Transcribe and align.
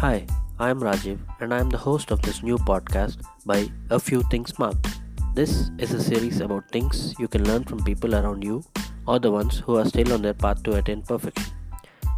Hi, 0.00 0.24
I 0.58 0.70
am 0.70 0.80
Rajiv 0.80 1.18
and 1.40 1.52
I 1.52 1.58
am 1.60 1.68
the 1.68 1.76
host 1.76 2.10
of 2.10 2.22
this 2.22 2.42
new 2.42 2.56
podcast 2.56 3.18
by 3.44 3.68
A 3.90 4.00
Few 4.00 4.22
Things 4.30 4.58
Marked. 4.58 4.88
This 5.34 5.70
is 5.76 5.92
a 5.92 6.02
series 6.02 6.40
about 6.40 6.70
things 6.70 7.14
you 7.18 7.28
can 7.28 7.44
learn 7.44 7.64
from 7.64 7.84
people 7.84 8.14
around 8.14 8.42
you 8.42 8.64
or 9.06 9.18
the 9.18 9.30
ones 9.30 9.58
who 9.58 9.76
are 9.76 9.84
still 9.84 10.14
on 10.14 10.22
their 10.22 10.32
path 10.32 10.62
to 10.62 10.76
attain 10.76 11.02
perfection. 11.02 11.52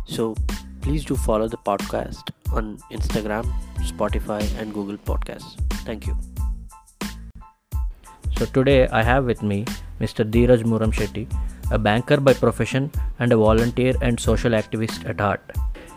So 0.04 0.36
please 0.80 1.04
do 1.04 1.16
follow 1.16 1.48
the 1.48 1.56
podcast 1.56 2.30
on 2.52 2.78
Instagram, 2.92 3.52
Spotify, 3.80 4.40
and 4.60 4.72
Google 4.72 4.96
Podcasts. 4.96 5.58
Thank 5.84 6.06
you. 6.06 6.16
So 8.38 8.44
today 8.44 8.86
I 8.90 9.02
have 9.02 9.24
with 9.24 9.42
me 9.42 9.64
Mr. 10.00 10.24
Dheeraj 10.24 10.62
Muramshetti, 10.62 11.26
a 11.72 11.80
banker 11.80 12.18
by 12.18 12.34
profession 12.34 12.92
and 13.18 13.32
a 13.32 13.36
volunteer 13.36 13.94
and 14.00 14.20
social 14.20 14.52
activist 14.52 15.04
at 15.04 15.18
heart. 15.18 15.42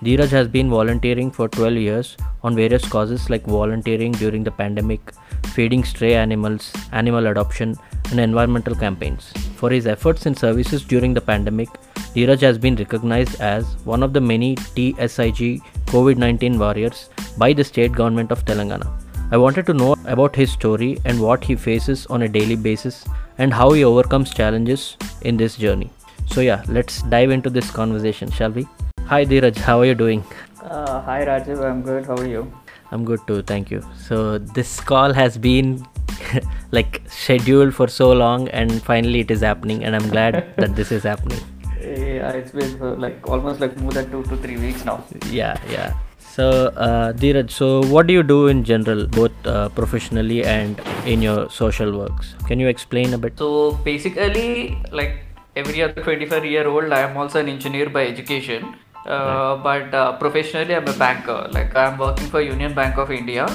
Dheeraj 0.06 0.30
has 0.30 0.48
been 0.48 0.70
volunteering 0.70 1.32
for 1.32 1.48
12 1.50 1.78
years 1.78 2.16
on 2.44 2.56
various 2.56 2.88
causes 2.88 3.28
like 3.32 3.44
volunteering 3.48 4.12
during 4.12 4.44
the 4.44 4.52
pandemic, 4.52 5.12
feeding 5.56 5.84
stray 5.84 6.14
animals, 6.14 6.72
animal 6.92 7.26
adoption, 7.26 7.76
and 8.12 8.20
environmental 8.20 8.76
campaigns. 8.76 9.34
For 9.56 9.72
his 9.72 9.88
efforts 9.88 10.28
and 10.28 10.38
services 10.38 10.84
during 10.84 11.16
the 11.16 11.22
pandemic, 11.22 11.70
Dheeraj 12.14 12.42
has 12.42 12.60
been 12.60 12.76
recognized 12.76 13.42
as 13.42 13.66
one 13.84 14.04
of 14.04 14.14
the 14.14 14.22
many 14.22 14.56
TSIG 14.76 15.60
COVID 15.88 16.18
19 16.18 16.60
warriors 16.60 17.10
by 17.40 17.52
the 17.52 17.64
state 17.64 17.92
government 17.92 18.32
of 18.32 18.46
Telangana. 18.46 18.88
I 19.32 19.38
wanted 19.38 19.66
to 19.66 19.74
know 19.74 19.96
about 20.06 20.36
his 20.36 20.52
story 20.52 21.00
and 21.06 21.20
what 21.20 21.44
he 21.44 21.56
faces 21.56 22.06
on 22.06 22.22
a 22.22 22.30
daily 22.30 22.56
basis 22.56 23.06
and 23.40 23.52
how 23.52 23.72
he 23.72 23.84
overcomes 23.84 24.36
challenges 24.36 24.98
in 25.24 25.36
this 25.36 25.58
journey. 25.58 25.92
So, 26.28 26.42
yeah, 26.42 26.64
let's 26.68 27.02
dive 27.04 27.32
into 27.32 27.50
this 27.50 27.72
conversation, 27.72 28.30
shall 28.30 28.52
we? 28.52 28.68
Hi, 29.10 29.24
Dheeraj, 29.24 29.58
how 29.58 29.82
are 29.82 29.86
you 29.86 29.94
doing? 29.94 30.24
Uh, 30.64 31.00
hi 31.00 31.24
Rajiv, 31.26 31.64
I'm 31.64 31.84
good. 31.84 32.08
How 32.08 32.16
are 32.16 32.26
you? 32.26 32.52
I'm 32.92 33.06
good 33.06 33.20
too, 33.28 33.44
thank 33.44 33.70
you. 33.70 33.84
So, 34.04 34.40
this 34.40 34.80
call 34.80 35.14
has 35.14 35.38
been 35.38 35.86
like 36.72 37.04
scheduled 37.08 37.76
for 37.76 37.88
so 37.88 38.12
long, 38.12 38.48
and 38.48 38.82
finally 38.82 39.20
it 39.20 39.30
is 39.30 39.42
happening, 39.42 39.84
and 39.84 39.96
I'm 39.96 40.10
glad 40.10 40.34
that 40.58 40.76
this 40.76 40.92
is 40.92 41.04
happening. 41.04 41.38
Yeah, 41.80 42.32
it's 42.32 42.50
been 42.50 42.82
uh, 42.82 42.96
like 42.96 43.30
almost 43.30 43.60
like 43.60 43.78
more 43.78 43.92
than 43.92 44.10
two 44.10 44.24
to 44.24 44.38
three 44.38 44.58
weeks 44.58 44.84
now. 44.86 45.04
Yeah, 45.30 45.56
yeah. 45.70 45.94
So, 46.18 46.70
uh, 46.70 47.14
Dheeraj, 47.14 47.52
so 47.52 47.84
what 47.84 48.08
do 48.08 48.14
you 48.14 48.24
do 48.24 48.48
in 48.48 48.64
general, 48.64 49.06
both 49.06 49.46
uh, 49.46 49.70
professionally 49.70 50.44
and 50.44 50.82
in 51.06 51.22
your 51.22 51.48
social 51.52 51.96
works? 51.96 52.34
Can 52.48 52.60
you 52.60 52.70
explain 52.70 53.14
a 53.14 53.20
bit? 53.20 53.38
So 53.38 53.74
basically, 53.84 54.80
like 54.92 55.20
every 55.56 55.84
other 55.84 56.02
25 56.02 56.44
year 56.44 56.68
old, 56.68 56.92
I 56.92 57.02
am 57.02 57.16
also 57.16 57.40
an 57.40 57.50
engineer 57.50 57.88
by 57.88 58.08
education. 58.08 58.76
Uh, 59.06 59.56
but 59.58 59.94
uh, 59.94 60.18
professionally, 60.18 60.76
I'm 60.76 60.88
a 60.88 60.94
banker. 60.94 61.48
Like 61.52 61.76
I'm 61.76 61.98
working 61.98 62.28
for 62.28 62.42
Union 62.42 62.74
Bank 62.74 62.98
of 62.98 63.12
India, 63.12 63.46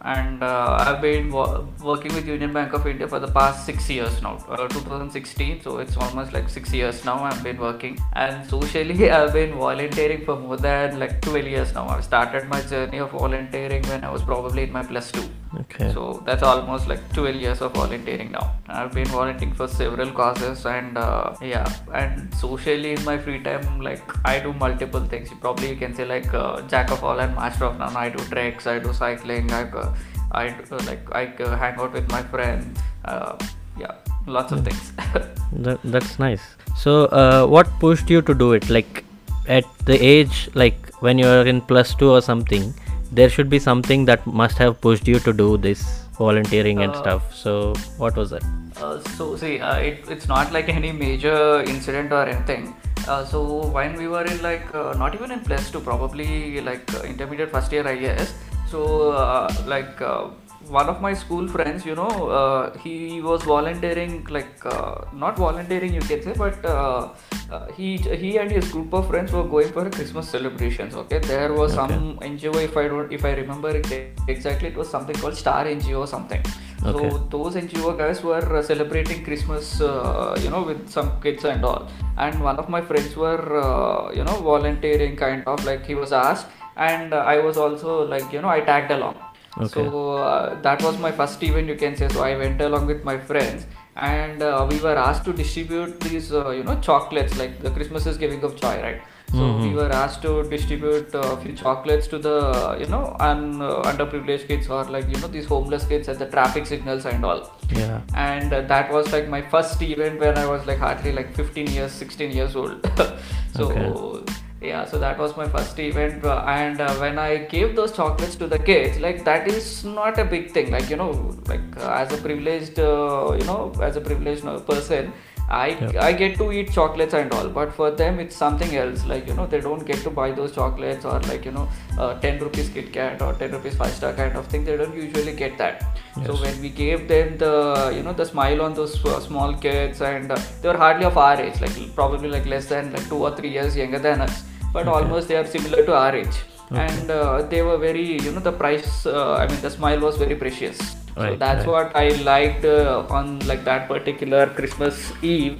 and 0.00 0.42
uh, 0.42 0.76
I've 0.80 1.00
been 1.00 1.30
wo- 1.30 1.68
working 1.80 2.12
with 2.14 2.26
Union 2.26 2.52
Bank 2.52 2.72
of 2.72 2.86
India 2.86 3.06
for 3.06 3.20
the 3.20 3.28
past 3.28 3.64
six 3.64 3.88
years 3.88 4.20
now. 4.20 4.36
Uh, 4.48 4.66
2016, 4.66 5.62
so 5.62 5.78
it's 5.78 5.96
almost 5.96 6.32
like 6.32 6.48
six 6.48 6.72
years 6.72 7.04
now. 7.04 7.22
I've 7.22 7.42
been 7.44 7.58
working, 7.58 7.98
and 8.14 8.48
socially, 8.50 9.10
I've 9.18 9.32
been 9.32 9.54
volunteering 9.54 10.24
for 10.24 10.36
more 10.36 10.56
than 10.56 10.98
like 10.98 11.20
12 11.22 11.46
years 11.46 11.72
now. 11.72 11.86
I've 11.88 12.04
started 12.04 12.48
my 12.48 12.60
journey 12.62 12.98
of 12.98 13.12
volunteering 13.12 13.82
when 13.84 14.02
I 14.02 14.10
was 14.10 14.22
probably 14.22 14.64
in 14.64 14.72
my 14.72 14.82
plus 14.82 15.12
two. 15.12 15.28
Okay. 15.54 15.92
So 15.92 16.22
that's 16.26 16.42
almost 16.42 16.88
like 16.88 17.00
12 17.12 17.36
years 17.36 17.60
of 17.60 17.72
volunteering 17.74 18.32
now. 18.32 18.54
I've 18.68 18.92
been 18.92 19.06
volunteering 19.06 19.54
for 19.54 19.68
several 19.68 20.10
causes 20.10 20.66
and 20.66 20.98
uh, 20.98 21.34
yeah, 21.40 21.70
and 21.94 22.34
socially 22.34 22.92
in 22.92 23.04
my 23.04 23.16
free 23.16 23.42
time, 23.42 23.80
like 23.80 24.02
I 24.24 24.40
do 24.40 24.52
multiple 24.52 25.00
things. 25.00 25.30
Probably 25.40 25.70
you 25.70 25.76
can 25.76 25.94
say 25.94 26.04
like 26.04 26.32
uh, 26.34 26.62
jack 26.62 26.90
of 26.90 27.04
all 27.04 27.18
and 27.20 27.34
master 27.34 27.64
of 27.66 27.78
none. 27.78 27.96
I 27.96 28.08
do 28.08 28.22
treks, 28.24 28.66
I 28.66 28.78
do 28.78 28.92
cycling, 28.92 29.50
I, 29.52 29.62
uh, 29.70 29.94
I 30.32 30.48
do, 30.48 30.76
like 30.78 31.08
I 31.12 31.26
uh, 31.42 31.56
hang 31.56 31.78
out 31.78 31.92
with 31.92 32.10
my 32.10 32.22
friends. 32.22 32.78
Uh, 33.04 33.36
yeah, 33.78 33.94
lots 34.26 34.52
of 34.52 34.64
things. 34.64 34.92
That, 35.52 35.78
that's 35.84 36.18
nice. 36.18 36.42
So, 36.76 37.04
uh, 37.06 37.46
what 37.46 37.68
pushed 37.78 38.10
you 38.10 38.20
to 38.20 38.34
do 38.34 38.52
it? 38.52 38.68
Like, 38.68 39.04
at 39.48 39.64
the 39.84 39.94
age, 40.04 40.50
like 40.54 40.92
when 41.00 41.18
you 41.18 41.26
are 41.26 41.46
in 41.46 41.60
plus 41.60 41.94
two 41.94 42.10
or 42.10 42.20
something, 42.20 42.74
there 43.12 43.28
should 43.28 43.48
be 43.48 43.58
something 43.58 44.04
that 44.06 44.26
must 44.26 44.58
have 44.58 44.80
pushed 44.80 45.08
you 45.08 45.18
to 45.20 45.32
do 45.32 45.56
this 45.56 45.84
volunteering 46.18 46.82
and 46.82 46.92
Uh, 46.92 47.00
stuff. 47.02 47.34
So, 47.34 47.74
what 47.98 48.16
was 48.16 48.30
that? 48.30 48.44
Uh, 48.80 49.00
so 49.16 49.36
see, 49.36 49.60
uh, 49.60 49.76
it, 49.76 50.04
it's 50.08 50.28
not 50.28 50.52
like 50.52 50.68
any 50.68 50.92
major 50.92 51.62
incident 51.62 52.12
or 52.12 52.24
anything. 52.26 52.74
Uh, 53.08 53.24
so 53.24 53.66
when 53.76 53.94
we 53.96 54.08
were 54.08 54.24
in 54.24 54.42
like 54.42 54.74
uh, 54.74 54.92
not 55.02 55.14
even 55.14 55.30
in 55.30 55.40
plus 55.40 55.70
two, 55.70 55.80
probably 55.80 56.60
like 56.60 56.92
uh, 56.94 57.02
intermediate 57.02 57.50
first 57.50 57.72
year, 57.72 57.86
I 57.86 57.96
guess. 57.96 58.34
So 58.70 59.12
uh, 59.12 59.52
like 59.66 60.00
uh, 60.02 60.28
one 60.70 60.88
of 60.88 61.00
my 61.00 61.14
school 61.14 61.46
friends, 61.48 61.84
you 61.84 61.94
know, 61.94 62.28
uh, 62.28 62.78
he 62.78 63.20
was 63.20 63.42
volunteering 63.42 64.24
like 64.30 64.64
uh, 64.66 65.04
not 65.12 65.36
volunteering, 65.36 65.94
you 65.94 66.00
can 66.00 66.22
say, 66.22 66.34
but 66.36 66.64
uh, 66.64 67.08
uh, 67.50 67.66
he 67.72 67.96
he 67.96 68.38
and 68.38 68.50
his 68.50 68.70
group 68.70 68.92
of 68.92 69.08
friends 69.08 69.32
were 69.32 69.44
going 69.44 69.72
for 69.72 69.86
a 69.86 69.90
Christmas 69.90 70.28
celebrations. 70.28 70.94
Okay, 70.94 71.18
there 71.18 71.52
was 71.52 71.74
some 71.74 72.18
NGO, 72.18 72.62
if 72.62 72.76
I 72.76 72.88
don't, 72.88 73.12
if 73.12 73.24
I 73.24 73.32
remember 73.34 73.70
it 73.70 73.90
exactly, 74.28 74.68
it 74.68 74.76
was 74.76 74.88
something 74.88 75.16
called 75.16 75.36
Star 75.36 75.64
NGO 75.64 76.00
or 76.00 76.06
something. 76.06 76.42
Okay. 76.84 77.10
So 77.10 77.18
those 77.30 77.54
NGO 77.54 77.96
guys 77.98 78.22
were 78.22 78.56
uh, 78.56 78.62
celebrating 78.62 79.24
Christmas, 79.24 79.80
uh, 79.80 80.38
you 80.42 80.50
know, 80.50 80.62
with 80.62 80.88
some 80.88 81.20
kids 81.20 81.44
and 81.44 81.64
all. 81.64 81.88
And 82.16 82.42
one 82.42 82.58
of 82.58 82.68
my 82.68 82.80
friends 82.80 83.16
were, 83.16 83.60
uh, 83.60 84.12
you 84.12 84.24
know, 84.24 84.36
volunteering 84.40 85.16
kind 85.16 85.42
of 85.46 85.64
like 85.64 85.84
he 85.86 85.94
was 85.94 86.12
asked, 86.12 86.46
and 86.76 87.14
I 87.14 87.38
was 87.38 87.56
also 87.56 88.06
like, 88.06 88.32
you 88.32 88.40
know, 88.40 88.48
I 88.48 88.60
tagged 88.60 88.90
along. 88.90 89.16
Okay. 89.58 89.68
So 89.68 90.16
uh, 90.16 90.60
that 90.60 90.82
was 90.82 90.98
my 90.98 91.10
first 91.12 91.42
event, 91.42 91.68
you 91.68 91.76
can 91.76 91.96
say. 91.96 92.08
So 92.08 92.22
I 92.22 92.36
went 92.36 92.60
along 92.60 92.86
with 92.86 93.04
my 93.04 93.18
friends, 93.18 93.66
and 93.96 94.42
uh, 94.42 94.66
we 94.70 94.78
were 94.80 94.96
asked 94.96 95.24
to 95.24 95.32
distribute 95.32 95.98
these, 96.00 96.32
uh, 96.32 96.50
you 96.50 96.62
know, 96.62 96.78
chocolates. 96.80 97.38
Like 97.38 97.60
the 97.62 97.70
Christmas 97.70 98.06
is 98.06 98.18
giving 98.18 98.42
of 98.44 98.56
joy, 98.56 98.80
right? 98.82 99.00
So 99.32 99.56
we 99.58 99.70
were 99.74 99.90
asked 99.92 100.22
to 100.22 100.44
distribute 100.48 101.12
uh, 101.14 101.18
a 101.18 101.36
few 101.38 101.52
chocolates 101.52 102.06
to 102.08 102.18
the, 102.18 102.36
uh, 102.36 102.76
you 102.78 102.86
know, 102.86 103.16
un, 103.18 103.60
uh, 103.60 103.82
underprivileged 103.82 104.46
kids 104.46 104.68
or 104.68 104.84
like 104.84 105.08
you 105.08 105.18
know 105.20 105.26
these 105.26 105.46
homeless 105.46 105.84
kids 105.84 106.08
at 106.08 106.18
the 106.20 106.26
traffic 106.26 106.64
signals 106.64 107.04
and 107.06 107.24
all 107.24 107.50
Yeah. 107.70 108.00
and 108.14 108.52
uh, 108.52 108.60
that 108.62 108.90
was 108.92 109.12
like 109.12 109.28
my 109.28 109.42
first 109.42 109.82
event 109.82 110.20
when 110.20 110.38
I 110.38 110.46
was 110.46 110.64
like 110.66 110.78
hardly 110.78 111.12
like 111.12 111.34
15 111.34 111.66
years, 111.66 111.90
16 111.92 112.30
years 112.30 112.54
old. 112.54 112.88
so 113.56 114.24
yeah, 114.66 114.84
so 114.84 114.98
that 114.98 115.18
was 115.18 115.36
my 115.36 115.48
first 115.48 115.78
event, 115.78 116.24
uh, 116.24 116.42
and 116.46 116.80
uh, 116.80 116.94
when 116.96 117.18
I 117.18 117.36
gave 117.54 117.76
those 117.76 117.92
chocolates 117.92 118.36
to 118.36 118.46
the 118.46 118.58
kids, 118.58 118.98
like 118.98 119.24
that 119.24 119.48
is 119.48 119.84
not 119.84 120.18
a 120.18 120.24
big 120.24 120.50
thing. 120.50 120.70
Like 120.70 120.90
you 120.90 120.96
know, 120.96 121.12
like 121.46 121.64
uh, 121.76 121.92
as 122.02 122.12
a 122.12 122.18
privileged, 122.26 122.78
uh, 122.78 123.36
you 123.38 123.46
know, 123.46 123.72
as 123.82 123.96
a 123.96 124.00
privileged 124.00 124.44
uh, 124.44 124.60
person. 124.60 125.12
I, 125.48 125.68
Yep. 125.68 125.96
I 126.02 126.12
get 126.12 126.32
to 126.38 126.50
eat 126.50 126.72
chocolates 126.72 127.14
and 127.14 127.32
all, 127.32 127.48
but 127.48 127.72
for 127.72 127.90
them 127.92 128.18
it's 128.18 128.34
something 128.34 128.74
else. 128.76 129.04
Like 129.06 129.28
you 129.28 129.34
know, 129.34 129.46
they 129.46 129.60
don't 129.60 129.84
get 129.86 129.98
to 130.06 130.10
buy 130.10 130.32
those 130.32 130.50
chocolates 130.56 131.04
or 131.04 131.20
like 131.28 131.44
you 131.44 131.52
know, 131.52 131.68
uh, 131.98 132.18
ten 132.24 132.40
rupees 132.40 132.68
Kit 132.68 132.92
Kat 132.92 133.22
or 133.22 133.32
ten 133.34 133.52
rupees 133.52 133.76
five 133.76 133.92
star 133.92 134.12
kind 134.12 134.34
of 134.34 134.48
thing. 134.48 134.64
They 134.64 134.76
don't 134.76 134.96
usually 134.96 135.34
get 135.42 135.56
that. 135.58 135.84
So 136.24 136.34
when 136.34 136.60
we 136.60 136.70
gave 136.70 137.06
them 137.06 137.38
the 137.38 137.92
you 137.94 138.02
know 138.02 138.12
the 138.12 138.26
smile 138.26 138.60
on 138.62 138.74
those 138.74 138.96
uh, 139.04 139.20
small 139.20 139.54
kids 139.54 140.00
and 140.00 140.32
uh, 140.32 140.40
they 140.62 140.68
were 140.68 140.76
hardly 140.76 141.04
of 141.04 141.16
our 141.16 141.40
age, 141.40 141.60
like 141.60 141.94
probably 141.94 142.28
like 142.28 142.46
less 142.46 142.66
than 142.66 142.92
like 142.92 143.08
two 143.08 143.22
or 143.28 143.36
three 143.36 143.50
years 143.50 143.76
younger 143.76 144.00
than 144.00 144.22
us, 144.22 144.42
but 144.76 144.88
almost 144.96 145.28
they 145.28 145.36
are 145.40 145.46
similar 145.56 145.82
to 145.88 145.94
our 146.02 146.14
age. 146.22 146.38
And 146.70 147.10
uh, 147.10 147.42
they 147.52 147.62
were 147.62 147.78
very, 147.78 148.06
you 148.24 148.32
know, 148.32 148.40
the 148.40 148.52
price. 148.62 149.06
Uh, 149.06 149.34
I 149.34 149.46
mean, 149.48 149.60
the 149.66 149.70
smile 149.70 150.00
was 150.00 150.16
very 150.16 150.34
precious. 150.34 150.78
Right, 151.16 151.32
so 151.32 151.36
that's 151.44 151.64
right. 151.64 151.74
what 151.74 151.96
I 151.96 152.08
liked 152.30 152.64
uh, 152.64 153.06
on 153.18 153.38
like 153.50 153.64
that 153.64 153.88
particular 153.92 154.42
Christmas 154.58 155.12
Eve, 155.22 155.56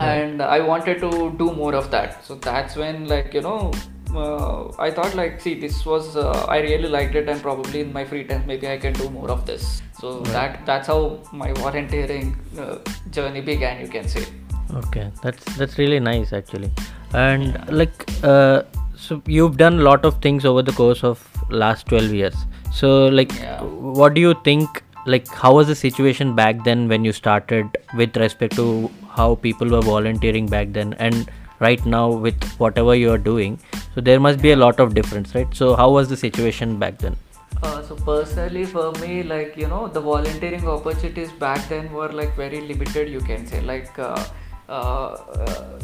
and 0.00 0.40
I 0.40 0.60
wanted 0.60 1.00
to 1.00 1.10
do 1.42 1.50
more 1.52 1.74
of 1.74 1.90
that. 1.90 2.24
So 2.24 2.36
that's 2.48 2.76
when 2.84 3.06
like 3.14 3.34
you 3.34 3.42
know. 3.48 3.72
Uh, 4.14 4.72
I 4.78 4.90
thought 4.96 5.14
like 5.16 5.40
see 5.44 5.52
this 5.62 5.84
was 5.84 6.16
uh, 6.16 6.46
I 6.48 6.58
really 6.60 6.88
liked 6.88 7.16
it 7.20 7.28
and 7.28 7.42
probably 7.42 7.80
in 7.80 7.92
my 7.92 8.04
free 8.10 8.22
time 8.24 8.46
maybe 8.46 8.68
I 8.68 8.76
can 8.84 8.94
do 8.94 9.10
more 9.10 9.30
of 9.30 9.44
this 9.44 9.82
so 10.00 10.20
that 10.36 10.64
that's 10.64 10.86
how 10.86 11.00
my 11.32 11.52
volunteering 11.52 12.30
uh, 12.58 12.78
journey 13.10 13.42
began 13.48 13.80
you 13.84 13.88
can 13.96 14.08
say 14.08 14.24
Okay, 14.74 15.10
that's 15.22 15.44
that's 15.56 15.78
really 15.78 16.00
nice 16.00 16.32
actually. 16.32 16.70
And 17.14 17.56
like, 17.70 18.04
uh, 18.24 18.62
so 18.96 19.22
you've 19.26 19.56
done 19.56 19.78
a 19.78 19.82
lot 19.82 20.04
of 20.04 20.20
things 20.20 20.44
over 20.44 20.62
the 20.62 20.72
course 20.72 21.04
of 21.04 21.22
last 21.50 21.86
12 21.86 22.12
years. 22.12 22.34
So 22.72 23.06
like, 23.08 23.32
Yeah. 23.40 23.62
what 23.62 24.14
do 24.14 24.20
you 24.20 24.34
think? 24.44 24.82
Like, 25.06 25.28
how 25.28 25.54
was 25.54 25.68
the 25.68 25.74
situation 25.76 26.34
back 26.34 26.64
then 26.64 26.88
when 26.88 27.04
you 27.04 27.12
started 27.12 27.78
with 27.96 28.16
respect 28.16 28.56
to 28.56 28.90
how 29.08 29.36
people 29.36 29.68
were 29.68 29.80
volunteering 29.80 30.46
back 30.46 30.72
then, 30.72 30.94
and 30.94 31.30
right 31.60 31.84
now 31.86 32.10
with 32.10 32.42
whatever 32.58 32.96
you 32.96 33.12
are 33.12 33.18
doing? 33.18 33.60
So 33.94 34.00
there 34.00 34.18
must 34.18 34.42
be 34.42 34.50
a 34.50 34.56
lot 34.56 34.80
of 34.80 34.94
difference, 34.94 35.32
right? 35.36 35.54
So 35.54 35.76
how 35.76 35.90
was 35.90 36.08
the 36.08 36.16
situation 36.16 36.78
back 36.80 36.98
then? 36.98 37.16
Uh, 37.62 37.82
so 37.82 37.94
personally 37.94 38.64
for 38.66 38.92
me 39.00 39.22
like 39.22 39.56
you 39.56 39.66
know 39.66 39.88
the 39.88 40.00
volunteering 40.00 40.66
opportunities 40.68 41.30
back 41.32 41.66
then 41.70 41.90
were 41.90 42.08
like 42.12 42.34
very 42.36 42.60
limited 42.60 43.08
you 43.08 43.20
can 43.20 43.46
say 43.46 43.60
like 43.62 43.98
uh, 43.98 44.22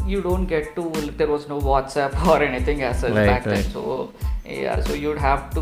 you 0.05 0.21
don't 0.21 0.45
get 0.45 0.75
to 0.75 0.83
there 1.17 1.27
was 1.27 1.47
no 1.47 1.59
whatsapp 1.59 2.13
or 2.31 2.41
anything 2.43 2.81
as 2.83 2.99
such 2.99 3.13
Right, 3.13 3.25
back 3.25 3.43
then. 3.43 3.63
so 3.63 4.11
yeah 4.45 4.81
so 4.81 4.93
you'd 4.93 5.17
have 5.17 5.43
to 5.53 5.61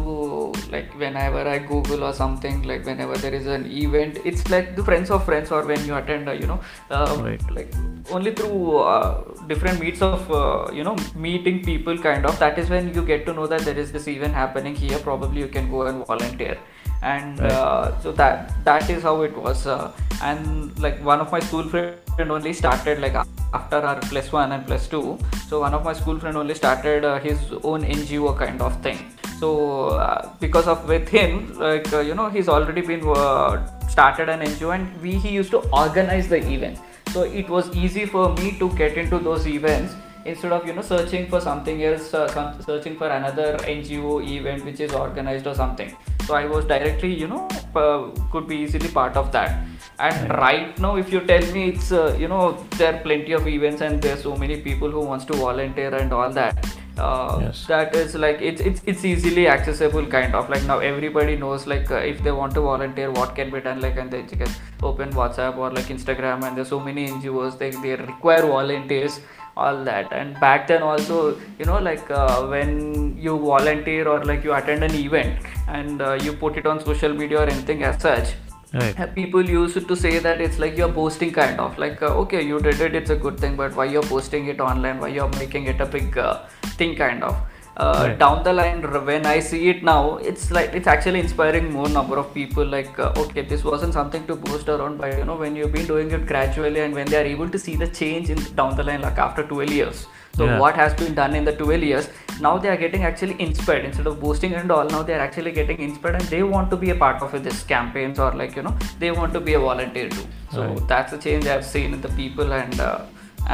like 0.76 0.92
whenever 1.02 1.42
i 1.48 1.58
google 1.60 2.04
or 2.04 2.14
something 2.14 2.64
like 2.64 2.84
whenever 2.84 3.16
there 3.24 3.34
is 3.40 3.46
an 3.46 3.66
event 3.72 4.18
it's 4.26 4.50
like 4.50 4.76
the 4.76 4.84
friends 4.84 5.12
of 5.12 5.24
friends 5.24 5.52
or 5.52 5.62
when 5.72 5.86
you 5.86 5.96
attend 5.96 6.28
uh, 6.28 6.32
you 6.32 6.48
know 6.48 6.60
uh, 6.90 7.16
Right. 7.22 7.52
like 7.58 7.72
only 8.12 8.34
through 8.34 8.78
uh, 8.80 9.24
different 9.48 9.80
meets 9.80 10.02
of 10.02 10.32
uh, 10.32 10.72
you 10.74 10.84
know 10.84 10.96
meeting 11.16 11.64
people 11.64 11.96
kind 12.10 12.26
of 12.26 12.40
that 12.40 12.58
is 12.58 12.70
when 12.76 12.92
you 12.96 13.04
get 13.14 13.24
to 13.28 13.34
know 13.34 13.46
that 13.46 13.62
there 13.70 13.78
is 13.78 13.92
this 13.92 14.08
event 14.08 14.34
happening 14.34 14.74
here 14.76 14.98
probably 15.10 15.42
you 15.42 15.48
can 15.58 15.70
go 15.70 15.84
and 15.84 16.04
volunteer 16.08 16.58
and 17.02 17.40
Right. 17.40 17.52
uh, 17.52 18.00
so 18.02 18.12
that 18.12 18.54
that 18.64 18.90
is 18.90 19.04
how 19.04 19.22
it 19.22 19.36
was 19.36 19.66
uh, 19.68 19.92
and 20.22 20.78
like 20.80 21.04
one 21.04 21.20
of 21.20 21.32
my 21.32 21.40
school 21.40 21.64
friend 21.64 22.32
only 22.32 22.54
started 22.54 23.00
like 23.02 23.16
after 23.54 23.78
our 23.78 24.00
plus 24.02 24.32
one 24.32 24.52
and 24.52 24.66
plus 24.66 24.88
two. 24.88 25.18
So 25.50 25.60
one 25.62 25.74
of 25.74 25.84
my 25.84 25.94
school 25.94 26.20
friend 26.20 26.38
only 26.38 26.56
started 26.56 27.04
uh, 27.04 27.20
his 27.20 27.40
own 27.64 27.84
ngo 27.84 28.38
kind 28.38 28.62
of 28.62 28.80
thing. 28.82 29.00
So 29.40 29.88
uh, 29.90 30.30
because 30.40 30.68
of 30.68 30.88
with 30.88 31.10
him 31.10 31.58
like 31.58 31.92
uh, 31.92 32.00
you 32.00 32.14
know 32.14 32.30
he's 32.30 32.48
already 32.48 32.82
been 32.82 33.02
uh, 33.08 33.88
started 33.88 34.30
an 34.30 34.42
ngo 34.42 34.74
and 34.76 35.02
we 35.02 35.14
he 35.18 35.30
used 35.30 35.52
to 35.52 35.60
organize 35.74 36.28
the 36.30 36.38
events 36.38 36.80
so 37.14 37.24
it 37.24 37.50
was 37.50 37.76
easy 37.76 38.06
for 38.06 38.34
me 38.36 38.52
to 38.60 38.70
get 38.76 38.98
into 38.98 39.18
those 39.20 39.48
events 39.48 39.96
instead 40.26 40.52
of 40.52 40.66
you 40.68 40.74
know 40.74 40.82
searching 40.82 41.28
for 41.28 41.42
something 41.42 41.84
else 41.84 42.14
uh, 42.14 42.28
some, 42.28 42.62
searching 42.62 42.96
for 42.96 43.08
another 43.10 43.58
ngo 43.58 44.14
event 44.38 44.64
which 44.64 44.80
is 44.80 44.94
organized 44.94 45.48
or 45.48 45.56
something 45.56 45.94
so 46.28 46.34
i 46.36 46.46
was 46.46 46.66
directly 46.66 47.14
you 47.14 47.28
know 47.28 47.48
uh, 47.76 48.10
could 48.32 48.48
be 48.48 48.58
easily 48.58 48.88
part 48.90 49.16
of 49.16 49.32
that. 49.32 49.66
And 50.00 50.30
right. 50.32 50.78
now 50.80 50.96
if 50.96 51.12
you 51.14 51.20
tell 51.22 51.46
me 51.54 51.70
it's 51.70 51.92
uh, 51.92 52.16
you 52.20 52.28
know 52.28 52.66
there 52.78 52.94
are 52.94 53.00
plenty 53.02 53.34
of 53.34 53.48
events 53.48 53.82
and 53.82 54.02
there's 54.02 54.24
so 54.24 54.36
many 54.36 54.60
people 54.62 54.90
who 54.90 55.02
wants 55.02 55.26
to 55.26 55.34
volunteer 55.34 55.94
and 55.94 56.12
all 56.12 56.32
that 56.32 56.66
uh, 56.98 57.40
Yes. 57.42 57.66
that 57.68 57.96
is 57.96 58.16
like 58.16 58.42
it's, 58.42 58.62
it's 58.62 58.82
it's 58.86 59.06
easily 59.06 59.48
accessible 59.48 60.06
kind 60.06 60.36
of. 60.36 60.50
Like 60.50 60.64
now 60.66 60.80
everybody 60.80 61.36
knows 61.36 61.68
like 61.68 61.92
uh, 61.92 61.96
if 61.96 62.24
they 62.24 62.32
want 62.32 62.54
to 62.56 62.62
volunteer 62.62 63.12
what 63.12 63.36
can 63.36 63.50
be 63.52 63.62
done? 63.62 63.80
Like 63.82 63.98
and 63.98 64.12
they 64.12 64.24
can 64.24 64.50
open 64.84 65.12
whatsapp 65.12 65.58
or 65.58 65.70
like 65.72 65.86
instagram 65.86 66.44
and 66.44 66.58
there's 66.58 66.70
so 66.70 66.80
many 66.80 67.08
ngos 67.08 67.58
they, 67.58 67.70
they 67.70 67.96
require 67.96 68.42
volunteers 68.42 69.20
all 69.58 69.84
that. 69.84 70.12
And 70.12 70.40
back 70.40 70.68
then 70.68 70.82
also 70.82 71.40
you 71.60 71.66
know 71.66 71.80
like 71.80 72.10
uh, 72.10 72.46
when 72.48 73.18
you 73.18 73.38
volunteer 73.38 74.08
or 74.08 74.24
like 74.24 74.44
you 74.44 74.54
attend 74.54 74.84
an 74.84 74.96
event 74.96 75.40
and 75.68 76.02
uh, 76.02 76.14
you 76.14 76.34
put 76.34 76.58
it 76.58 76.66
on 76.66 76.84
social 76.84 77.14
media 77.14 77.40
or 77.40 77.44
anything 77.44 77.84
as 77.84 78.02
such 78.02 78.34
Right. 78.74 78.98
uh, 78.98 79.08
people 79.08 79.44
used 79.50 79.86
to 79.86 79.96
say 79.98 80.20
that 80.20 80.40
it's 80.40 80.58
like 80.58 80.78
you're 80.78 80.94
posting 80.94 81.34
kind 81.34 81.60
of 81.60 81.78
like 81.78 82.02
uh, 82.02 82.16
okay 82.20 82.42
you 82.42 82.58
did 82.62 82.80
it 82.80 82.96
it's 82.96 83.10
a 83.10 83.18
good 83.18 83.38
thing 83.38 83.58
but 83.58 83.76
why 83.76 83.84
you're 83.84 84.02
posting 84.02 84.48
it 84.48 84.62
online? 84.62 85.00
Why 85.02 85.10
you're 85.10 85.28
making 85.32 85.66
it 85.66 85.82
a 85.82 85.86
big 85.86 86.18
uh, 86.18 86.44
thing 86.78 86.96
kind 86.96 87.22
of 87.22 87.36
uh, 87.78 88.04
Right. 88.08 88.18
down 88.20 88.44
the 88.44 88.54
line 88.54 88.82
when 89.10 89.26
i 89.26 89.40
see 89.40 89.70
it 89.70 89.84
now 89.84 90.18
it's 90.30 90.52
like 90.52 90.74
it's 90.80 90.88
actually 90.94 91.20
inspiring 91.26 91.72
more 91.72 91.88
number 91.90 92.18
of 92.22 92.34
people 92.34 92.66
like 92.66 92.98
uh, 93.00 93.12
okay 93.24 93.42
this 93.52 93.64
wasn't 93.64 93.94
something 93.94 94.26
to 94.28 94.36
boast 94.36 94.68
around 94.70 94.98
but 94.98 95.18
you 95.18 95.26
know 95.26 95.36
when 95.44 95.56
you've 95.56 95.72
been 95.72 95.88
doing 95.94 96.12
it 96.12 96.26
gradually 96.32 96.82
and 96.82 96.94
when 96.94 97.08
they 97.12 97.18
are 97.22 97.30
able 97.36 97.50
to 97.50 97.60
see 97.68 97.76
the 97.84 97.88
change 97.88 98.30
in 98.30 98.40
down 98.56 98.76
the 98.76 98.84
line 98.84 99.02
like 99.02 99.18
after 99.18 99.44
12 99.44 99.72
years 99.80 100.06
so 100.38 100.44
Yeah. 100.46 100.60
what 100.64 100.76
has 100.82 100.94
been 101.02 101.14
done 101.22 101.34
in 101.40 101.46
the 101.50 101.54
12 101.62 101.84
years 101.92 102.10
now 102.48 102.58
they 102.58 102.70
are 102.74 102.78
getting 102.84 103.04
actually 103.12 103.36
inspired 103.46 103.86
instead 103.90 104.08
of 104.12 104.20
boasting 104.26 104.54
and 104.60 104.70
all 104.76 104.86
now 104.96 105.02
they 105.08 105.14
are 105.18 105.24
actually 105.28 105.52
getting 105.60 105.80
inspired 105.88 106.16
and 106.20 106.26
they 106.36 106.44
want 106.56 106.70
to 106.74 106.78
be 106.84 106.90
a 106.96 106.96
part 107.06 107.22
of 107.26 107.32
this 107.48 107.64
campaigns 107.74 108.20
or 108.26 108.32
like 108.42 108.56
you 108.60 108.64
know 108.68 108.76
they 109.00 109.12
want 109.22 109.34
to 109.40 109.42
be 109.50 109.54
a 109.62 109.64
volunteer 109.70 110.10
too 110.18 110.26
so 110.54 110.62
Right. 110.68 110.88
that's 110.92 111.12
the 111.16 111.22
change 111.28 111.48
i've 111.56 111.66
seen 111.74 111.94
in 111.98 112.02
the 112.08 112.14
people 112.22 112.52
and 112.62 112.80
uh, 112.90 113.00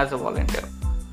as 0.03 0.11
a 0.11 0.17
volunteer 0.25 0.65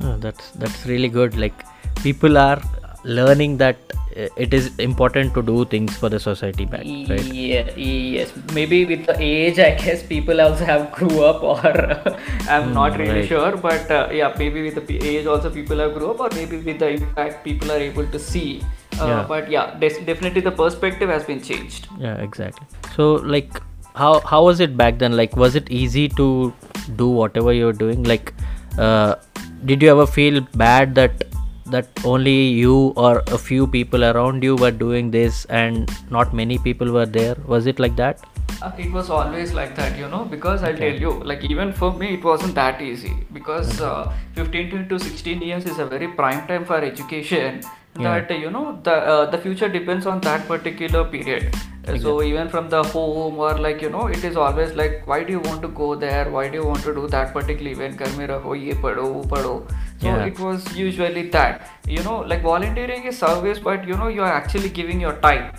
Oh, 0.06 0.16
that's 0.22 0.46
that's 0.62 0.80
really 0.90 1.08
good. 1.08 1.36
Like 1.42 1.58
people 2.06 2.36
are 2.36 2.60
learning 3.04 3.56
that 3.58 3.76
uh, 4.16 4.28
it 4.36 4.54
is 4.54 4.70
important 4.78 5.34
to 5.34 5.42
do 5.42 5.64
things 5.64 5.96
for 5.96 6.08
the 6.08 6.18
society 6.20 6.64
back, 6.64 6.80
right? 6.80 7.24
Yeah, 7.24 7.70
yes. 7.76 8.32
Maybe 8.52 8.84
with 8.84 9.06
the 9.06 9.16
age, 9.20 9.58
I 9.58 9.74
guess 9.74 10.02
people 10.02 10.40
also 10.40 10.64
have 10.64 10.92
grew 10.92 11.24
up, 11.24 11.42
or 11.42 11.58
I'm 12.48 12.72
not 12.72 12.98
really 12.98 13.20
right. 13.20 13.28
sure. 13.28 13.56
But 13.56 13.90
uh, 13.90 14.08
yeah, 14.12 14.34
maybe 14.38 14.62
with 14.62 14.86
the 14.86 14.96
age 15.08 15.26
also 15.26 15.50
people 15.50 15.78
have 15.78 15.94
grew 15.94 16.10
up, 16.12 16.20
or 16.20 16.30
maybe 16.34 16.58
with 16.58 16.78
the 16.78 16.90
impact 16.90 17.44
people 17.44 17.72
are 17.72 17.78
able 17.90 18.06
to 18.06 18.18
see. 18.18 18.62
Uh, 19.00 19.06
Yeah. 19.06 19.24
But 19.28 19.50
yeah, 19.50 19.76
des- 19.78 20.00
definitely 20.04 20.40
the 20.40 20.52
perspective 20.52 21.08
has 21.08 21.24
been 21.24 21.42
changed. 21.42 21.88
Yeah, 21.98 22.16
exactly. 22.16 22.66
So 22.96 23.14
like 23.14 23.60
how 23.94 24.20
how 24.20 24.44
was 24.44 24.60
it 24.60 24.76
back 24.76 24.98
then? 24.98 25.16
Like 25.16 25.36
was 25.36 25.56
it 25.56 25.70
easy 25.70 26.08
to 26.10 26.52
do 26.96 27.08
whatever 27.08 27.52
you're 27.52 27.72
doing? 27.72 28.04
Like 28.04 28.32
uh, 28.78 29.16
did 29.64 29.82
you 29.82 29.90
ever 29.90 30.06
feel 30.06 30.40
bad 30.54 30.94
that 30.94 31.24
that 31.66 31.88
only 32.04 32.48
you 32.48 32.92
or 32.96 33.22
a 33.28 33.38
few 33.38 33.66
people 33.66 34.04
around 34.04 34.42
you 34.42 34.56
were 34.56 34.70
doing 34.70 35.10
this 35.10 35.44
and 35.46 35.90
not 36.10 36.34
many 36.34 36.58
people 36.58 36.92
were 36.92 37.06
there. 37.06 37.36
Was 37.46 37.66
it 37.66 37.78
like 37.78 37.96
that? 37.96 38.20
Uh, 38.62 38.70
it 38.78 38.90
was 38.92 39.10
always 39.10 39.52
like 39.52 39.74
that 39.76 39.98
you 39.98 40.08
know 40.08 40.24
because 40.24 40.62
i'll 40.62 40.76
tell 40.76 41.00
you 41.04 41.10
like 41.30 41.42
even 41.44 41.72
for 41.72 41.92
me 41.92 42.14
it 42.14 42.22
wasn't 42.22 42.54
that 42.54 42.80
easy 42.80 43.12
because 43.32 43.80
uh, 43.80 44.12
15 44.34 44.88
to 44.88 44.98
16 44.98 45.42
years 45.42 45.64
is 45.64 45.78
a 45.78 45.84
very 45.84 46.08
prime 46.08 46.46
time 46.46 46.64
for 46.64 46.78
education. 46.78 47.62
Yeah. 47.98 48.18
that 48.18 48.40
you 48.40 48.50
know 48.50 48.80
the 48.82 48.92
uh, 48.92 49.30
the 49.30 49.38
future 49.38 49.68
depends 49.68 50.04
on 50.04 50.20
that 50.22 50.48
particular 50.48 51.04
period. 51.04 51.54
So 52.00 52.22
even 52.22 52.48
from 52.48 52.68
the 52.68 52.82
home 52.82 53.38
or 53.38 53.56
like 53.56 53.82
you 53.82 53.90
know 53.90 54.08
it 54.08 54.24
is 54.24 54.36
always 54.36 54.72
like 54.74 55.06
why 55.06 55.22
do 55.22 55.32
you 55.32 55.38
want 55.38 55.62
to 55.62 55.68
go 55.68 55.94
there? 55.94 56.28
Why 56.28 56.48
do 56.48 56.58
you 56.58 56.66
want 56.66 56.82
to 56.82 56.94
do 56.94 57.06
that 57.08 57.32
particular 57.32 57.70
event? 57.70 57.98
Kar 57.98 58.08
ho 58.40 58.54
ye 58.54 58.72
padho 58.72 59.04
wo 59.12 59.66
so 60.04 60.10
Yeah. 60.10 60.24
it 60.30 60.38
was 60.46 60.64
usually 60.76 61.28
that. 61.36 61.68
You 61.98 62.02
know, 62.08 62.16
like 62.32 62.42
volunteering 62.42 63.04
is 63.12 63.18
service, 63.18 63.58
but 63.70 63.86
you 63.92 63.96
know 64.02 64.08
you 64.08 64.22
are 64.22 64.32
actually 64.40 64.68
giving 64.80 65.00
your 65.00 65.14
time 65.28 65.52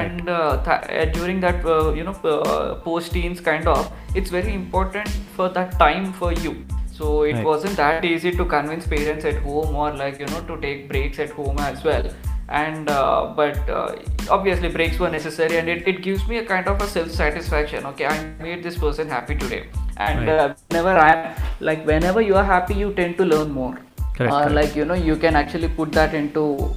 and 0.00 0.28
uh, 0.28 0.62
th- 0.64 0.84
uh, 1.08 1.12
during 1.12 1.40
that 1.40 1.64
uh, 1.64 1.92
you 1.92 2.04
know 2.04 2.12
uh, 2.32 2.74
post 2.86 3.12
teens 3.12 3.40
kind 3.40 3.66
of 3.66 3.90
it's 4.14 4.30
very 4.30 4.54
important 4.54 5.08
for 5.38 5.48
that 5.48 5.72
time 5.80 6.12
for 6.12 6.32
you 6.32 6.52
so 6.98 7.22
it 7.22 7.34
Right. 7.36 7.44
wasn't 7.44 7.76
that 7.78 8.04
easy 8.04 8.30
to 8.40 8.44
convince 8.44 8.86
parents 8.86 9.24
at 9.24 9.38
home 9.46 9.74
or 9.74 9.90
like 10.02 10.20
you 10.20 10.26
know 10.26 10.42
to 10.50 10.58
take 10.66 10.88
breaks 10.92 11.18
at 11.18 11.30
home 11.30 11.58
as 11.58 11.82
well 11.82 12.06
and 12.48 12.88
uh, 12.90 13.32
but 13.34 13.58
uh, 13.68 13.96
obviously 14.28 14.68
breaks 14.68 14.98
were 14.98 15.10
necessary 15.10 15.56
and 15.58 15.68
it, 15.68 15.86
it 15.88 16.02
gives 16.02 16.26
me 16.28 16.38
a 16.38 16.44
kind 16.44 16.68
of 16.68 16.80
a 16.80 16.86
self 16.86 17.10
satisfaction 17.10 17.86
okay 17.86 18.06
i 18.06 18.16
made 18.48 18.62
this 18.62 18.78
person 18.78 19.08
happy 19.08 19.34
today 19.34 19.64
and 19.96 20.20
Right. 20.20 20.28
uh, 20.28 20.54
whenever 20.68 20.94
i'm 21.08 21.34
like 21.60 21.84
whenever 21.86 22.20
you 22.20 22.36
are 22.36 22.44
happy 22.44 22.74
you 22.74 22.92
tend 22.94 23.16
to 23.16 23.24
learn 23.24 23.50
more 23.50 23.78
Correct, 24.20 24.34
or 24.34 24.48
correct. 24.48 24.54
like 24.54 24.76
you 24.76 24.84
know 24.84 24.94
you 24.94 25.16
can 25.16 25.34
actually 25.34 25.68
put 25.68 25.92
that 25.92 26.14
into 26.14 26.42
uh, 26.56 26.74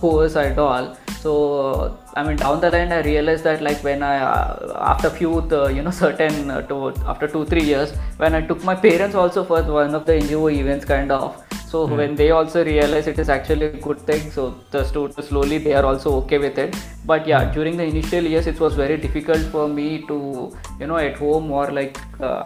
course 0.00 0.36
and 0.36 0.58
all. 0.58 0.96
So 1.20 1.98
i 2.16 2.22
mean 2.22 2.36
down 2.36 2.60
the 2.60 2.70
line 2.70 2.92
i 2.92 3.00
realized 3.02 3.44
that 3.44 3.62
like 3.66 3.82
when 3.86 4.02
i 4.08 4.16
uh, 4.18 4.72
after 4.90 5.10
few 5.10 5.30
you 5.76 5.82
know 5.82 5.90
certain 6.04 6.50
uh, 6.50 6.60
to, 6.62 6.92
after 7.06 7.26
two 7.26 7.44
three 7.44 7.64
years 7.64 7.92
when 8.18 8.34
i 8.34 8.40
took 8.50 8.62
my 8.62 8.74
parents 8.74 9.16
also 9.16 9.44
for 9.44 9.62
one 9.62 9.94
of 9.94 10.06
the 10.06 10.12
ngo 10.12 10.52
events 10.52 10.84
kind 10.84 11.10
of. 11.10 11.42
So 11.74 11.86
when 11.86 12.14
they 12.14 12.30
also 12.30 12.64
realize 12.64 13.08
it 13.08 13.18
is 13.18 13.28
actually 13.28 13.66
a 13.66 13.80
good 13.86 13.98
thing 14.08 14.30
so 14.30 14.42
the 14.70 14.84
slowly 14.84 15.58
they 15.58 15.74
are 15.74 15.84
also 15.84 16.12
okay 16.18 16.38
with 16.38 16.56
it. 16.56 16.76
But 17.04 17.26
yeah 17.26 17.50
during 17.52 17.76
the 17.76 17.82
initial 17.82 18.22
years 18.22 18.46
it 18.46 18.60
was 18.60 18.74
very 18.74 18.96
difficult 18.96 19.42
for 19.54 19.66
me 19.66 20.06
to 20.06 20.56
you 20.78 20.86
know 20.86 20.98
at 20.98 21.16
home 21.16 21.50
or 21.50 21.72
like 21.72 21.98
uh, 22.20 22.44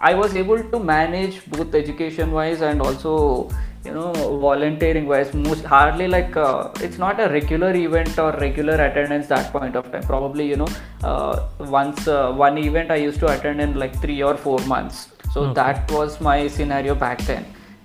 i 0.00 0.14
was 0.14 0.34
able 0.36 0.62
to 0.72 0.78
manage 0.78 1.44
both 1.50 1.74
education 1.74 2.32
wise 2.32 2.62
and 2.62 2.80
also 2.80 3.50
you 3.84 3.92
know 3.92 4.12
volunteering 4.46 5.06
wise 5.12 5.32
most 5.34 5.64
hardly 5.64 6.06
like 6.08 6.36
uh, 6.36 6.68
it's 6.86 6.98
not 7.04 7.20
a 7.24 7.28
regular 7.36 7.72
event 7.74 8.18
or 8.24 8.30
regular 8.46 8.76
attendance 8.88 9.26
that 9.34 9.50
point 9.52 9.74
of 9.80 9.90
time 9.92 10.04
probably 10.12 10.46
you 10.52 10.56
know 10.56 10.68
uh, 11.10 11.34
once 11.78 12.06
uh, 12.08 12.32
one 12.32 12.58
event 12.58 12.90
i 12.90 12.96
used 13.08 13.20
to 13.24 13.28
attend 13.36 13.60
in 13.60 13.74
like 13.84 13.94
three 14.04 14.22
or 14.22 14.36
four 14.46 14.60
months 14.74 15.08
so 15.34 15.42
Okay. 15.42 15.54
that 15.60 15.90
was 15.98 16.20
my 16.20 16.38
scenario 16.56 16.94
back 16.94 17.20
then 17.30 17.44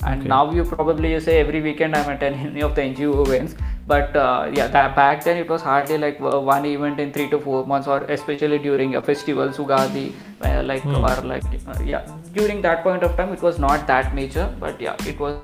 and 0.10 0.20
Okay. 0.22 0.30
now 0.36 0.44
you 0.58 0.64
probably 0.76 1.12
you 1.14 1.20
say 1.28 1.36
every 1.44 1.62
weekend 1.68 1.96
i'm 2.00 2.10
attending 2.16 2.46
any 2.52 2.62
of 2.68 2.76
the 2.78 2.84
ngo 2.90 3.14
events 3.28 3.56
but 3.94 4.16
uh, 4.26 4.42
yeah 4.58 4.68
that 4.78 4.96
back 5.02 5.24
then 5.28 5.38
it 5.44 5.50
was 5.54 5.62
hardly 5.70 5.98
like 6.06 6.20
uh, 6.22 6.40
one 6.54 6.66
event 6.74 7.00
in 7.06 7.12
three 7.18 7.30
to 7.34 7.40
four 7.48 7.66
months 7.72 7.88
or 7.96 8.00
especially 8.18 8.60
during 8.70 8.96
a 9.02 9.02
festival 9.12 9.50
sugadi 9.60 10.06
uh, 10.48 10.62
like 10.72 10.84
Hmm. 10.92 11.02
or 11.02 11.16
like 11.34 11.46
yeah 11.94 12.04
during 12.40 12.62
that 12.70 12.84
point 12.88 13.04
of 13.10 13.16
time 13.22 13.34
it 13.40 13.42
was 13.50 13.58
not 13.68 13.88
that 13.94 14.14
major 14.22 14.48
but 14.66 14.80
yeah 14.88 15.08
it 15.14 15.20
was 15.26 15.36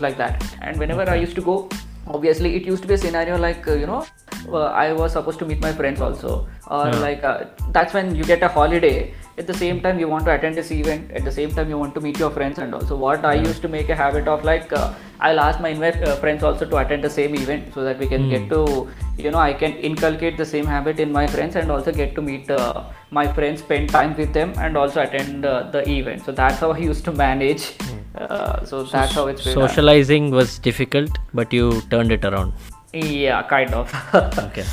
like 0.00 0.16
that. 0.18 0.42
And 0.62 0.78
whenever 0.78 1.08
i 1.08 1.16
used 1.16 1.34
to 1.36 1.40
go 1.42 1.68
obviously 2.06 2.56
it 2.56 2.64
used 2.64 2.82
to 2.82 2.88
be 2.88 2.94
a 2.94 2.98
scenario 2.98 3.36
like 3.36 3.66
uh, 3.68 3.74
you 3.74 3.86
know 3.86 4.04
uh, 4.48 4.64
i 4.82 4.92
was 4.92 5.12
supposed 5.12 5.38
to 5.38 5.44
meet 5.44 5.60
my 5.60 5.72
friends 5.72 6.00
also. 6.00 6.48
Or 6.66 6.86
Yeah. 6.86 6.98
like 7.06 7.24
uh, 7.24 7.44
that's 7.72 7.94
when 7.94 8.14
you 8.14 8.24
get 8.24 8.42
a 8.42 8.48
holiday. 8.48 9.14
At 9.38 9.46
the 9.46 9.54
same 9.54 9.80
time 9.80 9.98
you 10.00 10.08
want 10.08 10.24
to 10.28 10.32
attend 10.34 10.56
this 10.56 10.70
event. 10.76 11.10
At 11.18 11.24
the 11.24 11.32
same 11.32 11.50
time 11.56 11.68
you 11.70 11.78
want 11.78 11.94
to 11.94 12.00
meet 12.00 12.18
your 12.18 12.30
friends 12.30 12.58
and 12.58 12.74
also. 12.74 12.96
What 12.96 13.24
i 13.24 13.34
used 13.34 13.62
to 13.62 13.68
make 13.68 13.88
a 13.88 13.98
habit 14.00 14.26
of 14.34 14.44
like 14.44 14.72
uh, 14.72 14.92
i'll 15.20 15.40
ask 15.40 15.60
my 15.60 15.68
invite, 15.68 16.02
uh, 16.02 16.16
friends 16.16 16.42
also 16.42 16.64
to 16.72 16.76
attend 16.76 17.04
the 17.04 17.10
same 17.10 17.34
event 17.34 17.72
so 17.74 17.84
that 17.84 17.98
we 17.98 18.06
can 18.06 18.28
get 18.30 18.48
to 18.54 18.88
you 19.16 19.30
know 19.30 19.38
i 19.38 19.52
can 19.52 19.72
inculcate 19.90 20.36
the 20.42 20.48
same 20.54 20.66
habit 20.74 21.00
in 21.00 21.12
my 21.20 21.26
friends 21.26 21.56
and 21.56 21.70
also 21.76 21.92
get 21.92 22.14
to 22.14 22.22
meet 22.22 22.50
uh, 22.50 22.84
my 23.10 23.26
friends 23.38 23.60
spend 23.60 23.88
time 23.90 24.16
with 24.16 24.32
them 24.32 24.52
and 24.58 24.76
also 24.76 25.02
attend 25.02 25.44
uh, 25.44 25.70
the 25.70 25.82
event. 25.88 26.24
So 26.24 26.32
that's 26.32 26.58
how 26.60 26.70
i 26.72 26.78
used 26.78 27.04
to 27.10 27.12
manage 27.12 27.72
Uh, 28.18 28.64
so 28.64 28.82
that's 28.84 29.12
how 29.12 29.26
it's 29.26 29.44
been. 29.44 29.54
Socializing 29.54 30.30
was 30.30 30.58
difficult, 30.58 31.10
but 31.34 31.52
you 31.52 31.80
turned 31.90 32.12
it 32.12 32.24
around. 32.24 32.52
Yeah, 32.92 33.42
kind 33.42 33.72
of. 33.74 33.92
Okay. 34.46 34.64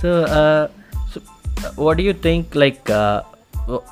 so, 0.00 0.24
uh, 0.24 0.68
so 1.10 1.20
uh, 1.64 1.70
what 1.76 1.96
do 1.96 2.02
you 2.02 2.12
think? 2.12 2.54
Like, 2.54 2.88
uh, 2.90 3.22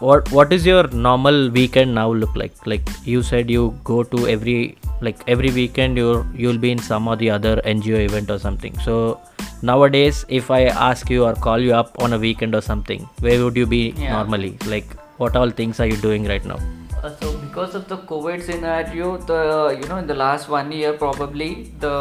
what 0.01 0.31
what 0.33 0.53
is 0.53 0.67
your 0.67 0.87
normal 0.89 1.51
weekend 1.51 1.95
now 1.95 2.11
look 2.13 2.35
like? 2.35 2.55
Like 2.67 2.89
you 3.05 3.23
said, 3.23 3.51
you 3.51 3.79
go 3.85 4.03
to 4.03 4.27
every 4.29 4.77
like 5.01 5.19
every 5.29 5.51
weekend 5.51 5.97
you 5.97 6.27
you'll 6.35 6.59
be 6.59 6.73
in 6.73 6.79
some 6.79 7.07
or 7.07 7.17
the 7.17 7.31
other 7.31 7.57
NGO 7.65 7.99
event 8.05 8.31
or 8.31 8.39
something. 8.39 8.77
So 8.81 9.21
nowadays, 9.63 10.25
if 10.29 10.51
I 10.51 10.65
ask 10.65 11.09
you 11.11 11.25
or 11.25 11.35
call 11.35 11.59
you 11.61 11.75
up 11.75 11.95
on 12.03 12.13
a 12.15 12.19
weekend 12.19 12.55
or 12.55 12.61
something, 12.61 13.09
where 13.21 13.45
would 13.45 13.57
you 13.57 13.67
be 13.67 13.95
Yeah. 13.97 14.13
normally? 14.13 14.57
Like, 14.67 14.97
what 15.19 15.37
all 15.37 15.51
things 15.51 15.79
are 15.81 15.87
you 15.87 15.97
doing 15.99 16.25
right 16.25 16.45
now? 16.45 16.59
Uh, 17.03 17.11
so 17.21 17.40
because 17.51 17.75
of 17.75 17.89
the 17.89 17.99
COVID 17.99 18.43
scenario, 18.43 19.17
the 19.19 19.79
you 19.81 19.89
know 19.89 19.97
in 19.97 20.07
the 20.07 20.15
last 20.15 20.49
one 20.49 20.71
year 20.73 20.93
probably 20.93 21.49
the 21.81 21.95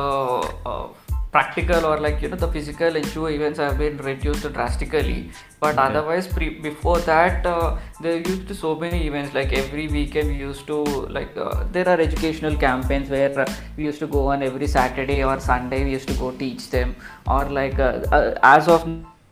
uh, 0.66 0.88
practical 1.32 1.86
or 1.86 1.98
like 2.06 2.22
you 2.22 2.30
know 2.30 2.40
the 2.44 2.48
physical 2.56 2.98
NGO 3.02 3.32
events 3.32 3.60
have 3.60 3.78
been 3.80 3.98
reduced 4.10 4.52
drastically. 4.54 5.32
But 5.60 5.74
Okay. 5.74 5.88
otherwise, 5.88 6.28
pre- 6.36 6.58
before 6.68 7.00
that, 7.10 7.46
uh, 7.54 7.78
there 8.06 8.18
used 8.30 8.48
to 8.52 8.56
so 8.62 8.76
many 8.86 9.02
events. 9.08 9.34
Like 9.40 9.54
every 9.64 9.88
weekend, 9.98 10.34
we 10.36 10.40
used 10.46 10.66
to 10.72 10.80
like 11.20 11.36
uh, 11.46 11.66
there 11.78 11.90
are 11.94 12.00
educational 12.08 12.56
campaigns 12.66 13.10
where 13.18 13.40
uh, 13.46 13.52
we 13.78 13.86
used 13.92 14.00
to 14.08 14.12
go 14.18 14.28
on 14.36 14.50
every 14.52 14.74
Saturday 14.80 15.24
or 15.24 15.40
Sunday. 15.52 15.84
We 15.84 15.98
used 16.00 16.10
to 16.16 16.20
go 16.26 16.32
teach 16.44 16.70
them 16.78 16.96
or 17.28 17.46
like 17.62 17.80
uh, 17.80 17.94
uh, 18.20 18.40
as 18.56 18.68
of 18.68 18.90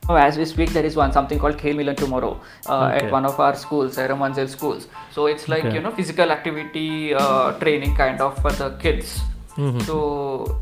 now, 0.10 0.16
as 0.16 0.38
we 0.38 0.46
speak, 0.46 0.70
there 0.72 0.86
is 0.86 0.96
one 0.96 1.12
something 1.12 1.38
called 1.40 1.58
Khel 1.58 1.76
Milan 1.76 1.96
tomorrow 1.96 2.40
uh, 2.68 2.86
Okay. 2.88 3.06
at 3.08 3.12
one 3.12 3.26
of 3.26 3.40
our 3.40 3.56
schools, 3.56 3.98
Aramanzil 3.98 4.50
schools. 4.50 4.88
So 5.12 5.26
it's 5.28 5.48
like 5.50 5.66
Okay. 5.66 5.76
you 5.76 5.82
know 5.82 5.92
physical 5.92 6.32
activity 6.32 7.14
uh, 7.14 7.52
training 7.64 7.96
kind 7.96 8.22
of 8.22 8.38
for 8.42 8.52
the 8.62 8.70
kids. 8.86 9.20
Mhm. 9.58 9.82
So 9.86 9.96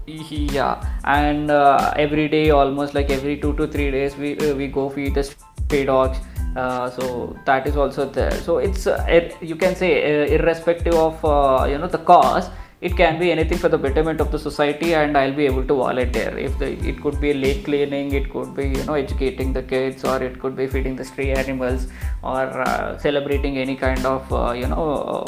he- 0.05 0.47
yeah, 0.57 0.81
and 1.03 1.51
uh, 1.51 1.93
every 2.05 2.27
day, 2.29 2.49
almost 2.49 2.93
like 2.93 3.09
every 3.09 3.37
two 3.37 3.53
to 3.61 3.67
three 3.67 3.91
days, 3.91 4.15
we 4.17 4.37
uh, 4.39 4.55
we 4.55 4.67
go 4.79 4.89
feed 4.89 5.13
the 5.19 5.23
stray 5.31 5.83
dogs. 5.85 6.17
Uh, 6.55 6.89
so 6.89 7.35
that 7.47 7.67
is 7.67 7.75
also 7.85 8.05
there. 8.17 8.31
So 8.31 8.59
it's 8.59 8.87
uh, 8.87 8.99
you 9.41 9.57
can 9.63 9.75
say 9.75 9.89
uh, 10.11 10.35
irrespective 10.37 10.95
of 10.95 11.25
uh, 11.25 11.65
you 11.71 11.77
know 11.77 11.87
the 11.87 11.97
cause, 12.11 12.47
it 12.87 12.95
can 12.95 13.17
be 13.21 13.27
anything 13.35 13.59
for 13.63 13.69
the 13.73 13.77
betterment 13.85 14.19
of 14.23 14.31
the 14.31 14.39
society, 14.39 14.93
and 14.93 15.17
I'll 15.17 15.37
be 15.39 15.45
able 15.45 15.65
to 15.71 15.75
volunteer. 15.81 16.31
If 16.47 16.57
the 16.59 16.69
it 16.91 17.01
could 17.03 17.19
be 17.25 17.33
lake 17.33 17.61
cleaning, 17.67 18.11
it 18.19 18.29
could 18.33 18.51
be 18.59 18.65
you 18.77 18.83
know 18.89 18.97
educating 19.05 19.53
the 19.57 19.63
kids, 19.73 20.05
or 20.11 20.17
it 20.27 20.39
could 20.41 20.55
be 20.61 20.67
feeding 20.75 20.95
the 21.01 21.05
stray 21.11 21.29
animals, 21.43 21.87
or 22.21 22.43
uh, 22.67 22.97
celebrating 23.07 23.57
any 23.65 23.75
kind 23.85 24.05
of 24.13 24.33
uh, 24.41 24.51
you 24.61 24.67
know 24.73 24.87
uh, 25.15 25.25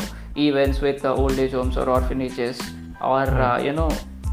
events 0.47 0.81
with 0.87 1.03
uh, 1.03 1.15
old 1.23 1.43
age 1.45 1.57
homes 1.59 1.77
or 1.77 1.89
orphanages, 1.97 2.61
or 3.01 3.25
uh, 3.47 3.57
you 3.67 3.73
know 3.81 3.89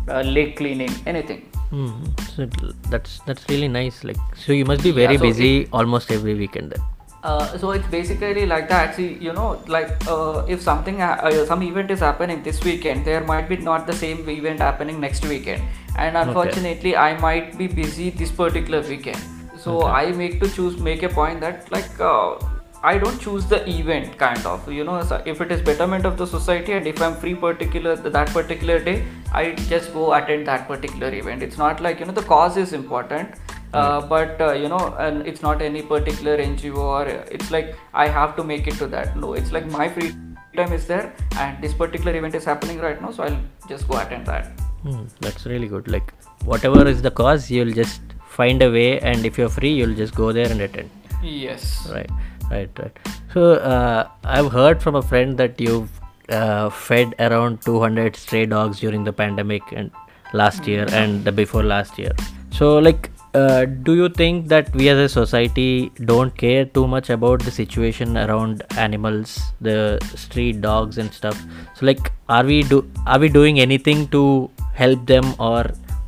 uh, 0.09 0.23
lake 0.38 0.57
cleaning, 0.62 0.95
anything. 1.07 1.43
Hmm. 1.71 1.93
So 2.35 2.47
that's 2.95 3.21
that's 3.31 3.49
really 3.49 3.69
nice. 3.69 4.04
Like, 4.04 4.21
so 4.47 4.52
you 4.52 4.66
must 4.73 4.83
be 4.90 4.93
very 5.02 5.14
Yeah, 5.14 5.25
so 5.25 5.31
busy 5.31 5.69
almost 5.73 6.12
every 6.19 6.35
weekend 6.35 6.76
then. 6.76 6.93
Uh, 7.25 7.57
so 7.57 7.71
it's 7.71 7.87
basically 7.88 8.45
like 8.45 8.69
that. 8.69 8.95
See, 8.95 9.14
you 9.14 9.33
know, 9.33 9.62
like 9.66 9.90
uh, 10.07 10.45
if 10.47 10.61
something, 10.61 11.00
uh, 11.00 11.47
some 11.47 11.62
event 11.62 11.90
is 11.90 12.00
happening 12.00 12.43
this 12.43 12.62
weekend, 12.62 13.07
there 13.07 13.23
might 13.25 13.49
be 13.49 13.57
not 13.57 13.87
the 13.87 13.95
same 13.95 14.28
event 14.28 14.61
happening 14.61 15.00
next 15.00 15.25
weekend, 15.25 15.62
and 15.97 16.19
unfortunately, 16.19 16.97
I 16.97 17.19
might 17.19 17.57
be 17.57 17.66
busy 17.66 18.11
this 18.11 18.31
particular 18.31 18.83
weekend. 18.83 19.23
So 19.57 19.78
Okay. 19.78 19.93
I 20.00 20.12
make 20.12 20.38
to 20.43 20.50
choose, 20.57 20.76
make 20.90 21.02
a 21.02 21.09
point 21.09 21.40
that 21.40 21.73
like 21.73 21.99
uh, 21.99 22.35
I 22.83 22.99
don't 22.99 23.19
choose 23.19 23.47
the 23.47 23.66
event 23.66 24.19
kind 24.19 24.45
of. 24.45 24.71
You 24.71 24.85
know, 24.85 24.99
if 25.25 25.40
it 25.40 25.50
is 25.50 25.62
betterment 25.62 26.04
of 26.04 26.19
the 26.19 26.26
society, 26.26 26.73
and 26.73 26.87
if 26.87 27.00
I'm 27.00 27.16
free 27.25 27.35
particular 27.35 27.97
that 27.97 28.35
particular 28.38 28.78
day, 28.90 29.02
I 29.33 29.52
just 29.75 29.95
go 29.95 30.12
attend 30.12 30.47
that 30.49 30.69
particular 30.69 31.14
event. 31.14 31.43
It's 31.43 31.57
not 31.57 31.81
like 31.81 32.00
you 32.00 32.04
know 32.04 32.12
the 32.12 32.28
cause 32.35 32.59
is 32.59 32.75
important 32.75 33.40
uh, 33.81 34.00
but 34.14 34.40
uh, 34.49 34.52
you 34.62 34.69
know 34.75 34.85
and 35.07 35.26
it's 35.33 35.43
not 35.49 35.62
any 35.71 35.83
particular 35.95 36.37
ngo 36.50 36.85
or 36.99 37.04
uh, 37.16 37.37
it's 37.38 37.50
like 37.57 37.69
i 38.04 38.07
have 38.19 38.37
to 38.38 38.45
make 38.52 38.66
it 38.73 38.76
to 38.83 38.87
that 38.97 39.16
no 39.25 39.33
it's 39.40 39.52
like 39.57 39.66
my 39.78 39.88
free 39.97 40.11
time 40.59 40.73
is 40.78 40.87
there 40.93 41.07
and 41.45 41.62
this 41.64 41.75
particular 41.83 42.12
event 42.21 42.35
is 42.40 42.45
happening 42.52 42.78
right 42.88 43.00
now 43.07 43.11
so 43.16 43.25
i'll 43.28 43.40
just 43.73 43.88
go 43.93 43.99
attend 44.04 44.25
that 44.35 44.64
Hmm. 44.85 45.04
That's 45.21 45.47
really 45.47 45.66
good. 45.66 45.88
Like, 45.88 46.12
whatever 46.45 46.87
is 46.87 47.00
the 47.00 47.11
cause, 47.11 47.50
you'll 47.50 47.73
just 47.73 48.02
find 48.28 48.62
a 48.62 48.71
way, 48.71 49.00
and 49.00 49.25
if 49.25 49.38
you're 49.38 49.49
free, 49.49 49.73
you'll 49.73 49.95
just 49.95 50.14
go 50.14 50.31
there 50.38 50.50
and 50.54 50.61
attend. 50.61 50.90
yes 51.23 51.88
Right, 51.90 52.11
right, 52.50 52.69
right. 52.78 52.99
So, 53.33 53.54
uh, 53.54 54.09
I've 54.25 54.52
heard 54.52 54.83
from 54.83 54.95
a 54.95 55.02
friend 55.12 55.38
that 55.38 55.59
you've 55.59 55.88
uh, 56.28 56.69
fed 56.69 57.14
around 57.19 57.62
200 57.62 58.14
stray 58.14 58.45
dogs 58.45 58.81
during 58.81 59.04
the 59.04 59.12
pandemic 59.23 59.62
and 59.73 59.90
last 60.35 60.66
year 60.66 60.87
and 60.93 61.25
the 61.25 61.33
before 61.33 61.62
last 61.62 61.99
year. 61.99 62.12
So, 62.50 62.76
like, 62.76 63.11
uh, 63.34 63.64
do 63.64 63.94
you 63.94 64.08
think 64.08 64.48
that 64.48 64.72
we 64.74 64.88
as 64.88 64.98
a 64.98 65.08
society 65.08 65.90
don't 66.04 66.36
care 66.36 66.64
too 66.64 66.86
much 66.86 67.10
about 67.10 67.40
the 67.40 67.50
situation 67.50 68.16
around 68.16 68.62
animals, 68.76 69.40
the 69.60 69.98
street 70.14 70.60
dogs 70.60 70.98
and 70.98 71.12
stuff? 71.12 71.40
So, 71.74 71.86
like, 71.86 72.12
are 72.28 72.44
we 72.44 72.62
do 72.62 72.90
are 73.06 73.18
we 73.18 73.28
doing 73.28 73.60
anything 73.60 74.08
to 74.08 74.50
help 74.72 75.06
them, 75.06 75.34
or 75.38 75.64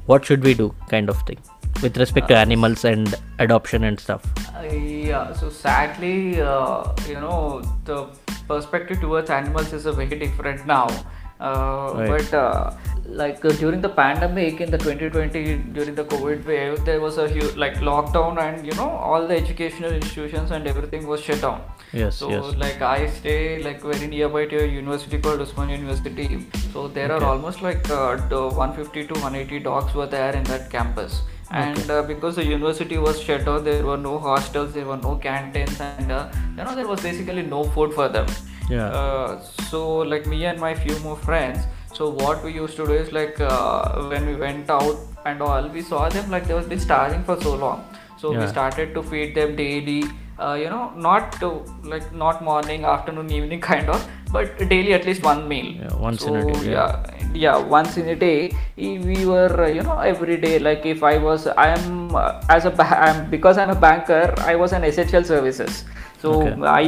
what 0.06 0.25
should 0.25 0.42
we 0.45 0.54
do, 0.54 0.75
kind 0.88 1.09
of 1.09 1.21
thing, 1.23 1.38
with 1.83 1.97
respect 1.97 2.28
to 2.28 2.37
animals 2.37 2.85
and 2.85 3.14
adoption 3.38 3.85
and 3.85 3.99
stuff? 3.99 4.25
uh, 4.56 4.62
yeah 4.62 5.33
so 5.33 5.50
sadly 5.50 6.40
uh, 6.40 6.92
you 7.09 7.14
know 7.14 7.62
the 7.85 8.09
perspective 8.49 9.00
towards 9.00 9.30
animals 9.30 9.73
is 9.73 9.87
a 9.87 9.92
very 9.92 10.18
different 10.18 10.66
now 10.66 10.87
uh, 10.87 11.02
Right. 11.38 12.09
but 12.09 12.35
uh, 12.35 12.75
like 13.09 13.45
uh, 13.45 13.50
during 13.52 13.81
the 13.81 13.88
pandemic 13.88 14.61
in 14.61 14.71
the 14.71 14.78
2020 14.78 15.57
during 15.75 15.95
the 15.95 16.05
covid 16.05 16.45
wave 16.47 16.85
there 16.85 17.00
was 17.00 17.19
a 17.19 17.28
huge 17.28 17.55
like 17.57 17.75
lockdown 17.76 18.40
and 18.40 18.66
you 18.66 18.73
know 18.73 18.88
all 18.88 19.26
the 19.26 19.37
educational 19.37 19.93
institutions 19.93 20.50
and 20.50 20.66
everything 20.66 21.07
was 21.07 21.21
shut 21.21 21.40
down. 21.40 21.62
Yes, 21.93 22.16
so 22.16 22.31
yes. 22.31 22.57
like 22.57 22.83
i 22.83 23.07
stay 23.07 23.62
like 23.62 23.83
very 23.83 24.07
nearby 24.07 24.47
to 24.47 24.64
a 24.64 24.66
university 24.66 25.19
called 25.19 25.40
Osmania 25.40 25.78
university. 25.78 26.47
So 26.73 26.88
there 26.88 27.12
are 27.12 27.23
almost 27.23 27.62
like 27.62 27.88
uh, 27.90 28.16
the 28.28 28.49
150 28.49 29.07
to 29.07 29.14
180 29.14 29.61
dogs 29.61 29.95
were 29.95 30.07
there 30.07 30.35
in 30.35 30.45
that 30.45 30.71
campus. 30.71 31.23
And 31.50 31.90
uh, 31.90 32.02
because 32.02 32.35
the 32.35 32.45
university 32.45 32.99
was 32.99 33.21
shut 33.21 33.45
down 33.45 33.62
there 33.62 33.85
were 33.85 33.97
no 33.97 34.19
hostels 34.19 34.75
there 34.75 34.85
were 34.85 34.97
no 34.97 35.14
canteens 35.16 35.81
and 35.81 36.11
uh, 36.11 36.28
you 36.57 36.64
know 36.64 36.75
there 36.75 36.88
was 36.88 37.00
basically 37.00 37.43
no 37.43 37.62
food 37.62 37.95
for 37.95 38.09
them 38.09 38.26
Yeah. 38.69 38.87
uh, 38.89 39.41
so 39.71 39.99
like 39.99 40.27
me 40.27 40.45
and 40.47 40.59
my 40.61 40.75
few 40.75 40.99
more 41.01 41.17
friends 41.17 41.61
so 41.95 42.11
what 42.11 42.43
we 42.45 42.53
used 42.53 42.77
to 42.77 42.87
do 42.87 42.93
is 42.93 43.13
like 43.13 43.41
uh, 43.41 44.03
when 44.13 44.27
we 44.27 44.35
went 44.37 44.69
out 44.69 44.97
and 45.25 45.41
all 45.41 45.69
we 45.69 45.83
saw 45.83 46.09
them 46.09 46.31
like 46.31 46.47
they 46.49 46.55
was 46.55 46.67
been 46.67 46.81
starving 46.81 47.23
for 47.25 47.41
so 47.41 47.55
long 47.55 47.85
so 48.19 48.33
we 48.41 48.47
started 48.49 48.93
to 48.95 49.03
feed 49.03 49.35
them 49.35 49.55
daily 49.57 50.03
uh, 50.39 50.55
you 50.63 50.69
know 50.69 50.93
not 50.97 51.33
to 51.41 51.49
like 51.85 52.13
not 52.13 52.43
morning 52.43 52.85
afternoon 52.85 53.31
evening 53.31 53.61
kind 53.71 53.89
of 53.89 54.05
but 54.33 54.59
daily 54.69 54.93
at 54.95 55.07
least 55.07 55.23
one 55.23 55.47
meal 55.49 55.67
Yeah, 55.85 55.95
once 55.97 56.25
in 56.25 56.37
a 56.37 56.45
day, 56.53 56.71
yeah. 56.71 56.73
yeah 56.73 57.33
yeah 57.35 57.57
once 57.57 57.97
in 57.97 58.09
a 58.09 58.17
day 58.17 58.51
we 58.77 59.25
were 59.27 59.53
uh, 59.65 59.69
you 59.69 59.83
know 59.83 59.99
every 59.99 60.37
day 60.39 60.59
like 60.59 60.85
if 60.85 61.03
i 61.03 61.17
was 61.19 61.47
i 61.47 61.69
am 61.69 62.15
uh, 62.15 62.43
as 62.49 62.65
a 62.67 62.73
I'm, 62.83 63.31
because 63.31 63.59
i'm 63.59 63.71
a 63.71 63.81
banker 63.87 64.35
i 64.39 64.55
was 64.57 64.73
an 64.73 64.85
essential 64.85 65.23
services 65.25 65.85
so 66.21 66.33
Okay. 66.43 66.55
i 66.83 66.85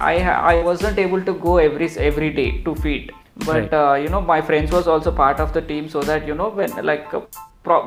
i 0.00 0.14
i 0.52 0.62
wasn't 0.62 0.98
able 0.98 1.22
to 1.28 1.34
go 1.46 1.56
every 1.58 1.88
every 2.10 2.30
day 2.40 2.50
to 2.66 2.74
feed 2.74 3.12
but 3.46 3.56
Right. 3.56 3.74
uh, 3.80 3.94
you 4.04 4.08
know 4.08 4.20
my 4.20 4.40
friends 4.40 4.72
was 4.72 4.86
also 4.88 5.10
part 5.12 5.38
of 5.40 5.52
the 5.56 5.62
team 5.62 5.88
so 5.88 6.00
that 6.02 6.26
you 6.26 6.34
know 6.34 6.48
when 6.48 6.72
like 6.84 7.12
uh, 7.14 7.20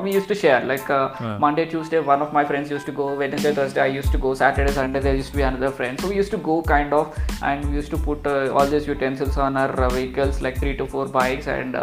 we 0.04 0.12
used 0.12 0.28
to 0.28 0.34
share 0.42 0.60
like 0.70 0.88
uh, 0.90 1.08
Yeah. 1.20 1.38
monday 1.44 1.64
tuesday 1.72 2.00
one 2.10 2.22
of 2.26 2.32
my 2.36 2.44
friends 2.50 2.70
used 2.74 2.86
to 2.90 2.92
go 3.00 3.06
wednesday 3.22 3.52
thursday 3.58 3.82
i 3.86 3.90
used 4.00 4.12
to 4.12 4.18
go 4.26 4.32
saturday 4.42 4.72
sunday 4.78 5.00
there 5.06 5.16
used 5.22 5.30
to 5.32 5.36
be 5.40 5.42
another 5.50 5.70
friend 5.80 6.00
so 6.00 6.08
we 6.12 6.16
used 6.22 6.30
to 6.36 6.40
go 6.50 6.56
kind 6.62 6.92
of 7.00 7.18
and 7.50 7.68
we 7.68 7.76
used 7.80 7.90
to 7.96 7.98
put 8.08 8.26
uh, 8.26 8.52
all 8.54 8.66
these 8.74 8.86
utensils 8.86 9.36
on 9.46 9.56
our 9.64 9.74
uh, 9.86 9.90
vehicles 9.98 10.40
like 10.46 10.58
three 10.64 10.76
to 10.82 10.86
four 10.86 11.06
bikes 11.18 11.48
and 11.58 11.76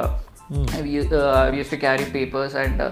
Hmm. 0.50 0.66
we, 0.84 1.00
uh, 1.16 1.52
we 1.52 1.58
used 1.60 1.70
to 1.70 1.78
carry 1.78 2.06
papers 2.06 2.56
and 2.56 2.82
uh, 2.82 2.92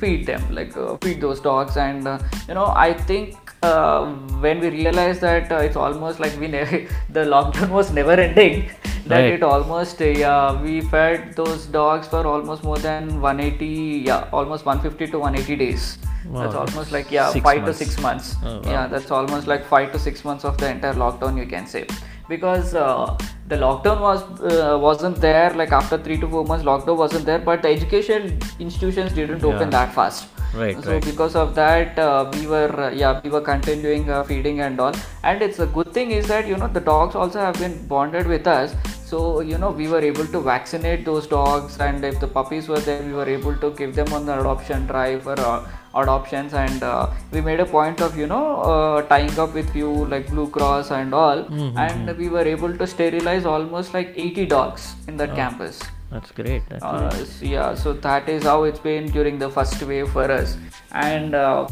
feed 0.00 0.26
them 0.26 0.42
like 0.54 0.76
uh, 0.76 0.96
feed 1.00 1.22
those 1.22 1.40
dogs 1.40 1.78
and 1.78 2.06
uh, 2.06 2.18
you 2.46 2.52
know 2.52 2.66
i 2.76 2.92
think 2.92 3.38
uh, 3.62 4.04
when 4.44 4.60
we 4.60 4.68
realized 4.68 5.22
that 5.22 5.50
uh, 5.50 5.56
it's 5.68 5.76
almost 5.76 6.20
like 6.20 6.38
we 6.38 6.48
never 6.48 6.80
the 7.18 7.24
lockdown 7.34 7.70
was 7.70 7.92
never 7.92 8.12
ending 8.12 8.68
that 9.06 9.20
Right. 9.22 9.32
it 9.36 9.42
almost 9.42 10.02
uh, 10.02 10.04
yeah 10.24 10.60
we 10.62 10.80
fed 10.82 11.34
those 11.34 11.64
dogs 11.66 12.06
for 12.08 12.26
almost 12.26 12.62
more 12.62 12.76
than 12.78 13.20
180 13.22 13.66
yeah 14.10 14.28
almost 14.30 14.66
150 14.66 15.10
to 15.12 15.18
180 15.18 15.56
days 15.64 15.98
Wow, 16.26 16.42
that's 16.42 16.54
almost 16.54 16.92
like 16.92 17.10
yeah 17.10 17.32
five 17.32 17.62
months. 17.62 17.78
to 17.78 17.84
six 17.84 17.98
months 18.00 18.36
Oh, 18.44 18.60
wow. 18.60 18.70
yeah 18.74 18.86
that's 18.86 19.10
almost 19.10 19.46
like 19.48 19.64
five 19.66 19.90
to 19.92 19.98
six 19.98 20.24
months 20.24 20.44
of 20.44 20.56
the 20.58 20.68
entire 20.70 20.94
lockdown 20.94 21.36
you 21.38 21.46
can 21.46 21.66
say 21.66 21.86
because 22.34 22.74
uh, 22.74 23.16
the 23.48 23.56
lockdown 23.64 24.00
was 24.08 24.20
uh, 24.52 24.78
wasn't 24.88 25.16
there 25.26 25.50
like 25.60 25.72
after 25.80 25.98
three 26.04 26.18
to 26.22 26.28
four 26.34 26.44
months 26.50 26.64
lockdown 26.70 26.96
wasn't 27.04 27.24
there 27.30 27.38
but 27.50 27.62
the 27.62 27.68
education 27.78 28.38
institutions 28.66 29.12
didn't 29.20 29.44
open 29.52 29.68
Yeah. 29.70 29.76
that 29.78 29.94
fast 29.98 30.28
Right, 30.54 30.78
so 30.84 30.92
right. 30.92 31.04
because 31.10 31.34
of 31.42 31.54
that 31.54 31.98
uh, 31.98 32.30
we 32.34 32.46
were 32.46 32.72
uh, 32.86 32.90
yeah 33.02 33.20
we 33.24 33.30
were 33.34 33.40
continuing 33.40 34.10
uh, 34.10 34.22
feeding 34.30 34.60
and 34.64 34.78
all 34.86 34.94
and 35.30 35.40
it's 35.46 35.60
a 35.66 35.68
good 35.76 35.92
thing 35.98 36.10
is 36.16 36.26
that 36.32 36.46
you 36.50 36.58
know 36.62 36.68
the 36.78 36.82
dogs 36.88 37.14
also 37.20 37.38
have 37.44 37.58
been 37.64 37.76
bonded 37.92 38.26
with 38.26 38.46
us 38.56 38.74
so 39.12 39.40
you 39.40 39.58
know 39.58 39.70
we 39.70 39.86
were 39.88 40.00
able 40.10 40.26
to 40.34 40.40
vaccinate 40.40 41.04
those 41.04 41.26
dogs 41.26 41.78
and 41.86 42.04
if 42.10 42.18
the 42.20 42.28
puppies 42.38 42.68
were 42.68 42.82
there 42.88 43.02
we 43.02 43.12
were 43.12 43.28
able 43.28 43.56
to 43.64 43.70
give 43.80 43.94
them 43.94 44.12
on 44.18 44.26
the 44.26 44.40
adoption 44.40 44.86
drive 44.86 45.22
for 45.22 45.38
uh, 45.40 45.68
adoptions. 45.94 46.54
And 46.54 46.82
uh, 46.82 47.10
we 47.30 47.40
made 47.40 47.60
a 47.60 47.66
point 47.66 48.00
of 48.00 48.16
you 48.16 48.26
know 48.26 48.56
uh, 48.62 49.02
tying 49.02 49.38
up 49.38 49.54
with 49.54 49.70
few 49.70 49.90
like 50.06 50.28
blue 50.28 50.48
cross 50.48 50.90
and 50.90 51.14
all. 51.14 51.44
And 51.76 52.16
we 52.16 52.28
were 52.28 52.46
able 52.56 52.76
to 52.76 52.86
sterilize 52.86 53.44
almost 53.44 53.94
like 53.94 54.12
80 54.16 54.46
dogs 54.46 54.94
in 55.08 55.16
that 55.18 55.34
campus 55.34 55.80
That's 56.12 56.30
great. 56.32 56.62
That's 56.68 56.84
uh, 56.84 57.10
s- 57.12 57.40
yeah 57.42 57.74
so 57.82 57.92
that 58.06 58.28
is 58.28 58.42
how 58.44 58.64
it's 58.64 58.80
been 58.86 59.06
during 59.16 59.38
the 59.38 59.48
first 59.56 59.82
wave 59.90 60.08
for 60.16 60.24
us 60.30 60.56
and 60.92 61.34
uh, 61.34 61.66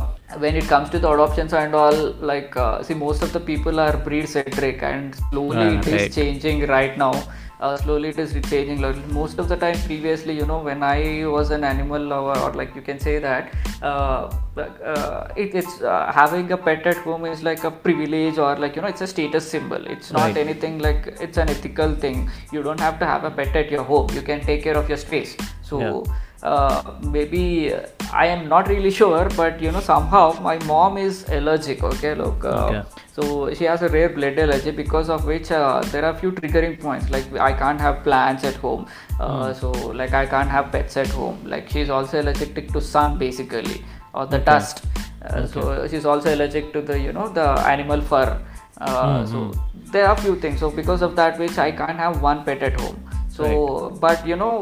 when 0.44 0.56
it 0.61 0.64
comes 0.73 0.88
to 0.94 0.99
the 0.99 1.11
adoptions 1.11 1.52
and 1.52 1.75
all 1.75 1.99
like 2.32 2.56
uh, 2.56 2.82
see 2.82 2.94
most 2.94 3.23
of 3.26 3.32
the 3.37 3.40
people 3.50 3.78
are 3.87 3.97
breed 4.09 4.28
centric 4.37 4.82
and 4.82 5.14
slowly 5.30 5.66
Ah, 5.68 5.78
it 5.80 5.87
is 5.88 5.94
right. 6.02 6.12
changing 6.18 6.66
right 6.76 6.97
now 7.04 7.12
uh, 7.61 7.76
slowly 7.76 8.09
it 8.09 8.19
is 8.19 8.33
changing 8.49 8.81
most 9.12 9.38
of 9.38 9.49
the 9.49 9.57
time 9.57 9.79
previously 9.87 10.35
you 10.37 10.47
know 10.47 10.59
when 10.69 10.83
i 10.83 11.25
was 11.26 11.50
an 11.50 11.64
animal 11.64 12.02
lover 12.12 12.38
or 12.40 12.52
like 12.61 12.75
you 12.75 12.83
can 12.83 12.99
say 12.99 13.19
that 13.19 13.52
uh, 13.83 14.31
uh, 14.57 15.29
it, 15.37 15.55
it's 15.55 15.81
uh, 15.83 16.11
having 16.12 16.50
a 16.52 16.57
pet 16.57 16.87
at 16.87 16.97
home 16.99 17.25
is 17.25 17.43
like 17.43 17.64
a 17.64 17.71
privilege 17.71 18.38
or 18.38 18.57
like 18.57 18.76
you 18.76 18.83
know 18.83 18.88
it's 18.88 19.00
a 19.00 19.07
status 19.07 19.49
symbol 19.50 19.87
it's 19.87 20.11
not 20.12 20.21
Right. 20.21 20.37
anything 20.37 20.79
like 20.79 21.07
it's 21.21 21.38
an 21.38 21.49
ethical 21.49 21.95
thing 21.95 22.29
you 22.52 22.62
don't 22.62 22.81
have 22.81 22.99
to 22.99 23.07
have 23.07 23.25
a 23.25 23.31
pet 23.31 23.55
at 23.57 23.71
your 23.71 23.85
home 23.85 24.09
you 24.14 24.23
can 24.23 24.40
take 24.40 24.62
care 24.62 24.76
of 24.76 24.88
your 24.88 24.99
space 24.99 25.37
so 25.62 26.05
uh, 26.43 26.95
maybe 27.02 27.73
uh, 27.75 27.81
I 28.12 28.26
am 28.26 28.49
not 28.49 28.69
really 28.69 28.90
sure, 29.00 29.29
but 29.37 29.61
you 29.61 29.71
know 29.71 29.81
somehow 29.81 30.38
my 30.40 30.59
mom 30.64 30.97
is 30.97 31.29
allergic. 31.29 31.83
Okay, 31.85 32.14
look. 32.14 32.45
Uh, 32.45 32.67
Okay. 32.69 32.83
So 33.21 33.53
she 33.55 33.65
has 33.65 33.83
a 33.83 33.89
rare 33.89 34.09
blood 34.09 34.39
allergy 34.39 34.71
because 34.71 35.11
of 35.11 35.27
which 35.27 35.50
uh, 35.50 35.81
there 35.93 36.05
are 36.05 36.15
few 36.15 36.33
triggering 36.33 36.81
points. 36.81 37.11
Like 37.11 37.33
I 37.35 37.53
can't 37.53 37.81
have 37.81 38.03
plants 38.03 38.45
at 38.45 38.55
home. 38.55 38.87
Uh, 39.19 39.53
So 39.53 39.71
like 39.71 40.15
I 40.15 40.27
can't 40.27 40.49
have 40.49 40.71
pets 40.73 40.97
at 40.97 41.09
home. 41.09 41.39
Like 41.45 41.69
she's 41.69 41.91
also 41.91 42.21
allergic 42.23 42.73
to 42.73 42.81
sun 42.81 43.19
basically 43.19 43.85
or 44.15 44.27
the 44.27 44.39
dust. 44.39 44.85
Uh, 45.23 45.47
So 45.47 45.87
she's 45.89 46.07
also 46.07 46.35
allergic 46.35 46.73
to 46.73 46.81
the 46.81 46.99
you 46.99 47.12
know 47.12 47.29
the 47.29 47.49
animal 47.75 48.00
fur. 48.00 48.41
Uh, 48.81 49.27
So 49.27 49.50
there 49.93 50.07
are 50.09 50.17
few 50.17 50.37
things. 50.37 50.61
So 50.61 50.71
because 50.71 51.03
of 51.03 51.17
that, 51.17 51.39
which 51.39 51.59
I 51.59 51.71
can't 51.73 51.99
have 51.99 52.23
one 52.23 52.45
pet 52.45 52.62
at 52.62 52.81
home. 52.81 53.10
So, 53.40 53.90
but 54.00 54.26
you 54.26 54.37
know 54.37 54.54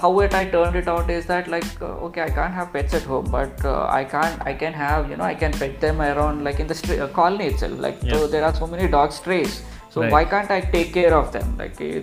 how 0.00 0.10
it 0.20 0.34
I 0.34 0.44
turned 0.54 0.76
it 0.76 0.88
out 0.88 1.10
is 1.10 1.26
that 1.26 1.48
like 1.48 1.66
uh, 1.80 2.06
okay, 2.08 2.22
I 2.22 2.30
can't 2.30 2.54
have 2.54 2.72
pets 2.72 2.94
at 2.94 3.02
home, 3.02 3.28
but 3.30 3.64
uh, 3.64 3.86
I 3.88 4.04
can't 4.04 4.46
I 4.46 4.54
can 4.54 4.72
have 4.72 5.10
you 5.10 5.16
know 5.16 5.24
I 5.24 5.34
can 5.34 5.52
pet 5.52 5.80
them 5.80 6.00
around 6.00 6.44
like 6.44 6.60
in 6.60 6.66
the 6.66 6.74
stra- 6.74 6.98
uh, 7.04 7.08
colony 7.08 7.46
itself. 7.46 7.78
Like 7.78 8.00
so 8.10 8.26
there 8.26 8.44
are 8.44 8.54
so 8.54 8.66
many 8.66 8.88
dog 8.88 9.12
strays. 9.12 9.62
So 9.90 10.00
Right. 10.00 10.12
why 10.12 10.24
can't 10.24 10.50
I 10.50 10.60
take 10.74 10.92
care 10.94 11.14
of 11.14 11.32
them? 11.32 11.56
Like 11.58 11.80
eh, 11.80 12.00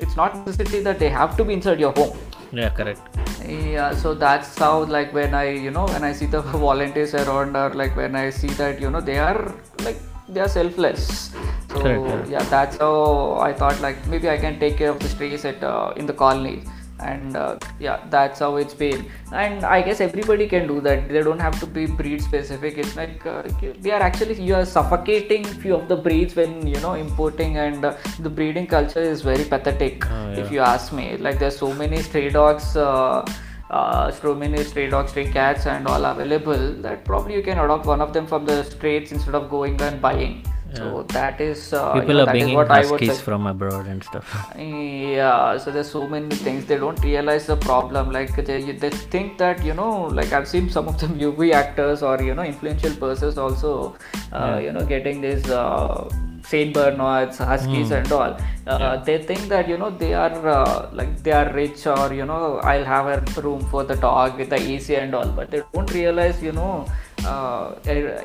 it's 0.00 0.16
not 0.16 0.36
necessity 0.36 0.80
that 0.80 0.98
they 0.98 1.08
have 1.08 1.36
to 1.36 1.44
be 1.44 1.52
inside 1.54 1.78
your 1.80 1.92
home. 1.92 2.16
Yeah, 2.52 2.70
correct. 2.70 3.00
Yeah, 3.48 3.94
so 3.94 4.14
that's 4.14 4.58
how 4.58 4.84
like 4.84 5.12
when 5.14 5.34
I 5.34 5.44
you 5.66 5.70
know 5.70 5.84
when 5.86 6.04
I 6.04 6.12
see 6.12 6.26
the 6.26 6.40
volunteers 6.64 7.14
around 7.14 7.56
or 7.56 7.68
like 7.82 7.94
when 7.96 8.16
I 8.16 8.30
see 8.30 8.48
that 8.62 8.80
you 8.80 8.90
know 8.90 9.00
they 9.00 9.18
are 9.18 9.54
like 9.84 10.00
they 10.32 10.40
are 10.40 10.48
selfless. 10.48 11.30
So 11.72 11.80
Correct, 11.80 12.04
correct. 12.04 12.28
yeah, 12.28 12.42
that's 12.50 12.76
how 12.76 13.34
I 13.40 13.52
thought 13.52 13.80
like 13.80 14.06
maybe 14.06 14.28
I 14.28 14.36
can 14.36 14.58
take 14.60 14.76
care 14.78 14.90
of 14.90 14.98
the 15.00 15.08
strays 15.08 15.44
at 15.44 15.62
uh, 15.62 15.92
in 15.96 16.06
the 16.06 16.12
colony. 16.12 16.62
And 17.00 17.36
uh, 17.36 17.58
yeah, 17.80 17.98
that's 18.10 18.38
how 18.38 18.56
it's 18.56 18.74
been. 18.74 19.04
And 19.32 19.64
I 19.64 19.82
guess 19.82 20.00
everybody 20.00 20.46
can 20.46 20.68
do 20.68 20.80
that. 20.82 21.08
They 21.08 21.20
don't 21.22 21.40
have 21.40 21.58
to 21.58 21.66
be 21.66 21.86
breed 21.86 22.22
specific. 22.22 22.78
It's 22.78 22.94
like 22.94 23.26
uh, 23.26 23.42
we 23.82 23.90
are 23.90 24.00
actually 24.00 24.40
you 24.40 24.54
are 24.54 24.64
suffocating 24.64 25.44
few 25.44 25.74
of 25.74 25.88
the 25.88 25.96
breeds 25.96 26.36
when 26.36 26.64
you 26.64 26.78
know 26.80 26.94
importing, 26.94 27.56
and 27.56 27.84
uh, 27.84 27.96
the 28.20 28.30
breeding 28.30 28.68
culture 28.68 29.00
is 29.00 29.22
very 29.22 29.44
pathetic. 29.44 30.08
Oh, 30.08 30.30
If 30.44 30.52
you 30.52 30.60
ask 30.60 30.92
me, 30.92 31.16
like 31.16 31.40
there's 31.40 31.56
so 31.56 31.72
many 31.74 32.02
stray 32.02 32.28
dogs. 32.30 32.76
Uh, 33.72 34.10
so 34.10 34.34
many 34.34 34.62
stray 34.62 34.88
dogs, 34.90 35.10
stray 35.12 35.30
cats, 35.32 35.66
and 35.66 35.86
all 35.86 36.04
available 36.04 36.74
that 36.86 37.04
probably 37.04 37.34
you 37.34 37.42
can 37.42 37.58
adopt 37.58 37.86
one 37.86 38.02
of 38.02 38.12
them 38.12 38.26
from 38.26 38.44
the 38.44 38.62
streets 38.64 39.12
instead 39.12 39.34
of 39.34 39.48
going 39.48 39.80
and 39.80 40.00
buying. 40.00 40.44
So 40.74 41.02
that 41.08 41.40
is 41.40 41.72
uh, 41.72 41.92
you 41.94 42.00
People 42.00 42.16
know, 42.16 42.24
are 42.24 42.30
bringing 42.30 42.54
what 42.54 42.70
I 42.70 42.80
would 42.80 43.00
huskies 43.00 43.20
from 43.20 43.46
abroad 43.46 43.86
and 43.86 44.02
stuff. 44.02 44.26
Yeah, 44.56 45.58
so 45.58 45.70
there's 45.70 45.90
so 45.90 46.06
many 46.08 46.34
things 46.34 46.64
they 46.64 46.78
don't 46.78 47.02
realize 47.04 47.46
the 47.46 47.56
problem. 47.56 48.10
Like 48.10 48.34
they, 48.36 48.72
they 48.72 48.90
think 48.90 49.38
that 49.38 49.62
you 49.64 49.74
know, 49.74 50.04
like 50.04 50.32
I've 50.32 50.48
seen 50.48 50.70
some 50.70 50.88
of 50.88 50.98
the 50.98 51.08
movie 51.22 51.52
actors 51.52 52.02
or 52.02 52.22
you 52.22 52.34
know 52.34 52.42
influential 52.42 52.94
persons 52.94 53.36
also, 53.36 53.96
uh, 54.32 54.60
you 54.62 54.72
know, 54.72 54.84
getting 54.84 55.20
this 55.20 55.48
uh, 55.50 56.08
Saint 56.44 56.72
Bernards, 56.74 57.38
Huskies, 57.38 57.88
Hmm. 57.88 57.94
and 57.98 58.12
all. 58.12 58.36
Uh, 58.66 58.96
They 59.04 59.18
think 59.18 59.48
that 59.48 59.68
you 59.68 59.76
know 59.78 59.90
they 59.90 60.12
are 60.14 60.48
uh, 60.56 60.88
like 60.92 61.12
they 61.22 61.32
are 61.32 61.48
rich 61.52 61.86
or 61.86 62.12
you 62.14 62.24
know 62.26 62.58
I'll 62.72 62.84
have 62.84 63.06
a 63.14 63.40
room 63.46 63.60
for 63.72 63.84
the 63.84 63.96
dog 63.96 64.38
with 64.38 64.50
the 64.50 64.60
AC 64.72 64.96
and 64.96 65.14
all, 65.14 65.30
but 65.38 65.50
they 65.50 65.62
don't 65.72 65.92
realize 66.00 66.42
you 66.42 66.52
know. 66.52 66.84
Uh, 67.24 67.74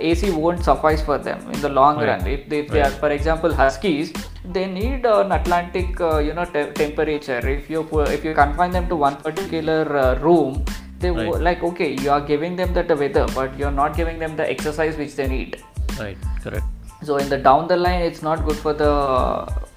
AC 0.09 0.31
won't 0.31 0.63
suffice 0.63 1.01
for 1.09 1.17
them 1.19 1.39
in 1.53 1.59
the 1.61 1.69
long 1.69 1.97
Right. 1.97 2.07
run. 2.09 2.25
If, 2.35 2.51
if 2.51 2.69
they 2.75 2.81
are, 2.81 2.89
for 3.03 3.09
example, 3.17 3.53
Huskies, 3.53 4.11
they 4.55 4.65
need 4.65 5.05
an 5.05 5.31
Atlantic, 5.31 6.01
uh, 6.01 6.17
you 6.17 6.33
know, 6.33 6.45
te- 6.45 6.71
temperature. 6.79 7.41
If 7.47 7.69
you 7.69 7.81
if 8.17 8.25
you 8.25 8.33
confine 8.33 8.71
them 8.71 8.87
to 8.93 8.95
one 8.95 9.17
particular 9.27 9.81
uh, 10.05 10.15
room, 10.27 10.63
they 10.99 11.11
Right. 11.11 11.41
like 11.49 11.61
okay, 11.71 11.89
you 12.05 12.09
are 12.15 12.21
giving 12.31 12.55
them 12.55 12.73
that 12.79 12.89
weather, 13.03 13.27
but 13.35 13.59
you 13.59 13.67
are 13.71 13.75
not 13.83 13.95
giving 14.01 14.17
them 14.25 14.35
the 14.41 14.49
exercise 14.57 14.97
which 15.03 15.15
they 15.21 15.27
need. 15.35 15.61
right, 15.99 16.17
correct. 16.43 16.65
So 17.03 17.17
in 17.17 17.29
the 17.29 17.37
down 17.37 17.67
the 17.67 17.77
line, 17.77 18.01
it's 18.01 18.21
not 18.21 18.45
good 18.45 18.55
for 18.55 18.73
the 18.73 18.91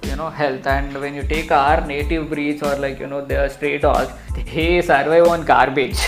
you 0.08 0.16
know 0.16 0.30
health. 0.30 0.66
And 0.66 0.98
when 1.00 1.14
you 1.14 1.22
take 1.22 1.52
our 1.52 1.86
native 1.86 2.30
breeds 2.30 2.62
or 2.62 2.74
like 2.76 2.98
you 2.98 3.06
know 3.06 3.24
they 3.24 3.36
are 3.36 3.48
stray 3.48 3.78
dogs, 3.78 4.12
they 4.34 4.80
survive 4.80 5.26
on 5.26 5.44
garbage. 5.44 5.98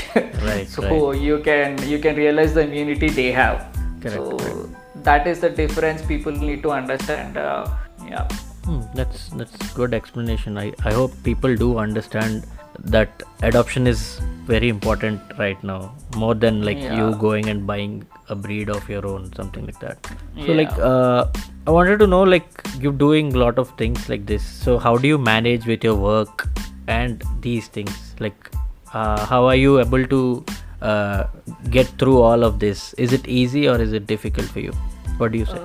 Right, 0.42 0.66
so 0.76 1.12
you 1.12 1.40
can 1.40 1.76
you 1.88 1.98
can 1.98 2.16
realize 2.16 2.54
the 2.54 2.62
immunity 2.62 3.10
they 3.10 3.30
have. 3.32 3.76
Correct, 4.00 4.16
so 4.16 4.36
correct. 4.36 5.04
that 5.04 5.26
is 5.26 5.40
the 5.40 5.50
difference 5.50 6.02
people 6.02 6.32
need 6.32 6.62
to 6.62 6.70
understand. 6.70 7.36
Uh, 7.36 7.68
yeah. 8.06 8.26
Hmm, 8.64 8.82
that's 8.94 9.28
that's 9.30 9.72
good 9.74 9.92
explanation. 9.92 10.56
I, 10.56 10.72
I 10.84 10.92
hope 10.92 11.12
people 11.22 11.54
do 11.54 11.78
understand 11.78 12.46
that 12.84 13.22
adoption 13.42 13.86
is 13.86 14.20
very 14.46 14.68
important 14.68 15.20
right 15.38 15.62
now, 15.62 15.94
more 16.16 16.34
than 16.34 16.62
like 16.62 16.78
you 16.78 17.14
going 17.16 17.48
and 17.48 17.66
buying 17.66 18.06
a 18.28 18.34
breed 18.34 18.68
of 18.68 18.88
your 18.88 19.06
own, 19.06 19.32
something 19.34 19.64
like 19.66 19.78
that. 19.80 19.98
So 20.46 20.52
like 20.52 20.72
uh, 20.78 21.26
I 21.66 21.70
wanted 21.70 21.98
to 22.00 22.06
know 22.06 22.22
like 22.22 22.48
you're 22.80 22.92
doing 22.92 23.34
a 23.34 23.38
lot 23.38 23.58
of 23.58 23.70
things 23.76 24.08
like 24.08 24.26
this. 24.26 24.44
So 24.44 24.78
how 24.78 24.96
do 24.96 25.06
you 25.06 25.18
manage 25.18 25.66
with 25.66 25.84
your 25.84 25.94
work 25.94 26.48
and 26.88 27.22
these 27.40 27.68
things? 27.68 28.14
Like 28.18 28.50
uh, 28.92 29.24
how 29.26 29.44
are 29.46 29.56
you 29.56 29.80
able 29.80 30.06
to 30.06 30.44
uh, 30.80 31.26
get 31.70 31.86
through 31.98 32.20
all 32.20 32.42
of 32.42 32.58
this? 32.58 32.94
Is 32.94 33.12
it 33.12 33.28
easy 33.28 33.68
or 33.68 33.80
is 33.80 33.92
it 33.92 34.06
difficult 34.06 34.48
for 34.48 34.60
you? 34.60 34.72
What 35.18 35.32
do 35.32 35.38
you 35.38 35.46
say? 35.46 35.60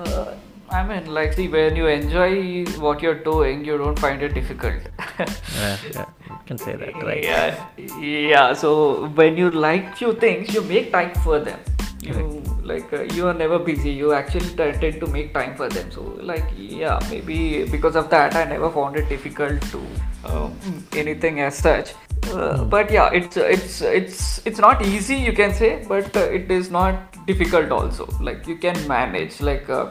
I 0.70 0.84
mean, 0.84 1.06
like, 1.12 1.32
see, 1.32 1.48
when 1.48 1.76
you 1.76 1.86
enjoy 1.86 2.64
what 2.78 3.02
you're 3.02 3.22
doing, 3.22 3.64
you 3.64 3.78
don't 3.78 3.98
find 3.98 4.22
it 4.22 4.34
difficult. 4.34 4.82
yeah, 5.18 5.76
yeah, 5.94 6.04
you 6.28 6.38
can 6.46 6.58
say 6.58 6.76
that, 6.76 6.94
right? 7.02 7.22
Yeah, 7.22 7.68
yeah. 7.98 8.52
So 8.52 9.08
when 9.08 9.36
you 9.36 9.50
like 9.50 9.96
few 9.96 10.12
things, 10.14 10.52
you 10.52 10.62
make 10.62 10.92
time 10.92 11.14
for 11.16 11.38
them. 11.38 11.58
You 12.00 12.42
like 12.62 12.92
uh, 12.92 13.02
you 13.14 13.26
are 13.26 13.34
never 13.34 13.58
busy. 13.58 13.90
You 13.90 14.12
actually 14.12 14.50
tend 14.56 15.00
to 15.00 15.06
make 15.06 15.32
time 15.34 15.56
for 15.56 15.68
them. 15.68 15.90
So 15.90 16.02
like 16.20 16.44
yeah, 16.56 16.98
maybe 17.10 17.64
because 17.64 17.96
of 17.96 18.10
that, 18.10 18.36
I 18.36 18.44
never 18.44 18.70
found 18.70 18.96
it 18.96 19.08
difficult 19.08 19.62
to 19.72 19.80
um, 20.24 20.56
anything 20.92 21.40
as 21.40 21.56
such. 21.56 21.94
Uh, 22.32 22.64
but 22.64 22.90
yeah, 22.90 23.10
it's 23.12 23.36
it's 23.36 23.80
it's 23.80 24.46
it's 24.46 24.58
not 24.58 24.84
easy 24.84 25.16
you 25.16 25.32
can 25.32 25.54
say, 25.54 25.84
but 25.88 26.14
uh, 26.16 26.20
it 26.20 26.50
is 26.50 26.70
not 26.70 27.07
difficult 27.32 27.70
also. 27.78 28.06
Like 28.28 28.46
you 28.50 28.56
can 28.64 28.76
manage. 28.92 29.40
Like 29.50 29.68
uh, 29.78 29.84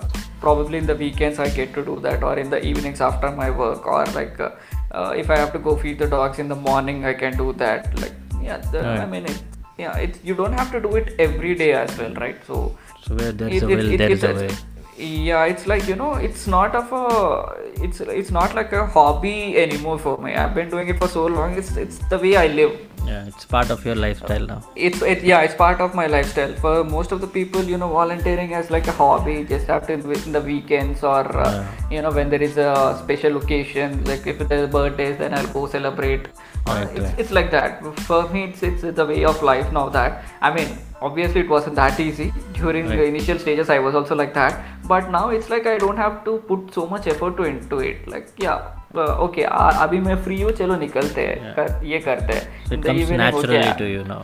probably 0.46 0.78
in 0.84 0.88
the 0.92 0.96
weekends 1.04 1.40
I 1.40 1.50
get 1.60 1.74
to 1.80 1.84
do 1.90 2.00
that, 2.08 2.24
or 2.30 2.38
in 2.44 2.50
the 2.56 2.60
evenings 2.72 3.02
after 3.10 3.32
my 3.42 3.50
work, 3.64 3.86
or 3.96 4.06
like 4.20 4.40
uh, 4.40 4.52
uh, 4.92 5.14
if 5.24 5.30
I 5.36 5.38
have 5.44 5.52
to 5.58 5.60
go 5.68 5.76
feed 5.84 6.00
the 6.06 6.08
dogs 6.16 6.40
in 6.46 6.48
the 6.56 6.60
morning, 6.70 7.06
I 7.06 7.14
can 7.26 7.38
do 7.44 7.54
that. 7.66 7.94
Like 8.06 8.16
yeah, 8.50 8.58
the, 8.76 8.82
I 9.04 9.06
mean 9.16 9.26
it, 9.26 9.42
yeah, 9.78 9.98
it's 10.08 10.20
you 10.32 10.36
don't 10.42 10.54
have 10.64 10.72
to 10.78 10.82
do 10.88 10.96
it 11.02 11.14
every 11.28 11.54
day 11.56 11.72
as 11.84 11.98
well, 11.98 12.14
right? 12.26 12.40
So 12.52 12.62
So 13.08 13.16
where 13.22 13.32
there's 13.32 13.58
it- 13.58 13.64
a 13.64 13.68
will, 13.76 13.98
there 14.04 14.12
it's 14.18 14.24
a 14.24 14.34
way. 14.42 14.50
Yeah 14.98 15.46
it's 15.46 15.68
like 15.68 15.88
you 15.88 15.96
know 15.96 16.14
it's 16.16 16.48
not 16.48 16.76
of 16.76 16.92
a 16.92 17.84
it's 17.86 18.00
it's 18.02 18.32
not 18.32 18.56
like 18.56 18.72
a 18.72 18.86
hobby 18.88 19.56
anymore 19.58 19.98
for 20.00 20.18
me 20.18 20.34
i've 20.34 20.56
been 20.56 20.70
doing 20.70 20.88
it 20.88 20.98
for 20.98 21.08
so 21.08 21.26
long 21.28 21.54
it's 21.58 21.76
it's 21.78 22.00
the 22.14 22.18
way 22.26 22.36
i 22.36 22.48
live 22.60 22.76
Yeah, 23.10 23.28
it's 23.32 23.46
part 23.52 23.70
of 23.74 23.84
your 23.88 23.94
lifestyle 24.04 24.46
now. 24.48 24.56
it's 24.86 25.02
it, 25.12 25.20
yeah 25.24 25.42
it's 25.46 25.54
part 25.60 25.80
of 25.86 25.94
my 26.00 26.08
lifestyle 26.14 26.54
for 26.64 26.72
most 26.96 27.14
of 27.16 27.22
the 27.22 27.28
people 27.36 27.64
you 27.74 27.78
know 27.84 27.88
volunteering 27.94 28.54
as 28.60 28.72
like 28.76 28.88
a 28.94 28.96
hobby 28.98 29.36
just 29.52 29.68
have 29.74 29.86
to 29.90 29.96
do 30.02 30.12
it 30.16 30.26
in 30.30 30.34
the 30.38 30.42
weekends 30.48 31.04
or 31.12 31.22
uh, 31.44 31.46
Yeah. 31.52 31.94
you 31.96 32.02
know 32.06 32.12
when 32.18 32.30
there 32.34 32.44
is 32.50 32.58
a 32.66 32.72
special 33.04 33.38
occasion 33.42 33.96
like 34.12 34.28
if 34.34 34.40
there's 34.50 34.68
birthdays 34.76 35.16
then 35.22 35.34
i'll 35.40 35.54
go 35.60 35.64
celebrate 35.78 36.28
Uh, 36.28 36.74
Right, 36.74 36.90
it's, 36.98 37.06
right. 37.06 37.20
it's 37.24 37.32
like 37.40 37.50
that 37.52 37.72
for 38.10 38.22
me 38.34 38.40
it's, 38.50 38.62
it's 38.70 38.84
the 39.02 39.06
way 39.14 39.22
of 39.32 39.38
life 39.52 39.68
now 39.80 39.88
that 39.98 40.12
i 40.48 40.54
mean 40.58 40.72
obviously 41.09 41.41
it 41.47 41.49
wasn't 41.49 41.75
that 41.83 41.99
easy 42.01 42.33
during 42.61 42.87
the 42.91 42.97
Right. 42.99 43.09
initial 43.15 43.39
stages 43.47 43.71
i 43.77 43.79
was 43.87 43.95
also 44.01 44.15
like 44.23 44.35
that 44.35 44.61
but 44.93 45.11
now 45.17 45.25
it's 45.39 45.51
like 45.57 45.67
i 45.67 45.79
don't 45.87 45.97
have 45.97 46.23
to 46.29 46.37
put 46.53 46.73
so 46.79 46.87
much 46.95 47.07
effort 47.17 47.37
to 47.41 47.45
into 47.55 47.81
it 47.91 48.07
like 48.15 48.29
yeah 48.47 48.61
uh, 48.95 49.25
okay 49.27 49.45
आ- 49.45 49.73
अभी 49.87 50.01
मैं 50.07 50.23
free 50.25 50.41
हूँ 50.41 50.51
चलो 50.63 50.77
निकलते 50.85 51.27
हैं 51.27 51.37
Yeah. 51.43 51.55
कर, 51.59 51.85
ये 51.93 51.99
करते 52.09 52.33
हैं 52.39 52.43
So 52.69 52.75
it 52.75 52.75
In 52.75 52.81
the 52.83 52.89
comes 52.89 53.03
evening, 53.03 53.19
naturally 53.23 53.59
okay, 53.61 53.79
to 53.79 53.89
you 53.93 54.03
now. 54.11 54.21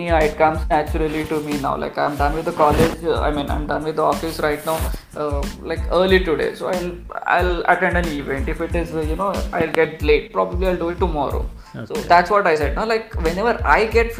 yeah 0.00 0.20
it 0.26 0.34
comes 0.40 0.60
naturally 0.72 1.22
to 1.30 1.38
me 1.46 1.54
now 1.62 1.76
like 1.84 1.96
i'm 2.02 2.16
done 2.20 2.34
with 2.40 2.44
the 2.48 2.52
college 2.58 3.02
uh, 3.04 3.16
i 3.28 3.30
mean 3.38 3.50
i'm 3.54 3.64
done 3.70 3.84
with 3.88 3.96
the 4.00 4.04
office 4.10 4.38
right 4.44 4.68
now 4.68 4.76
uh, 5.22 5.40
like 5.72 5.80
early 6.00 6.20
today 6.28 6.54
so 6.60 6.68
i'll 6.74 6.92
i'll 7.36 7.56
attend 7.74 7.96
an 8.02 8.06
event 8.18 8.48
if 8.48 8.60
it 8.60 8.76
is 8.82 8.94
uh, 8.94 9.00
you 9.00 9.16
know 9.22 9.30
i'll 9.52 9.74
get 9.80 10.02
late 10.02 10.32
probably 10.32 10.68
i'll 10.68 10.76
do 10.84 10.90
it 10.90 11.00
tomorrow 11.06 11.42
so 11.74 11.82
Okay. 11.88 12.02
that's 12.14 12.30
what 12.36 12.46
i 12.46 12.54
said 12.54 12.76
now 12.76 12.86
like 12.92 13.16
whenever 13.28 13.54
i 13.64 13.84
get 13.86 14.14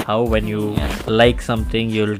how 0.08 0.22
when 0.24 0.48
you 0.48 0.74
Yeah. 0.78 0.98
like 1.08 1.42
something 1.42 1.90
you'll 1.90 2.18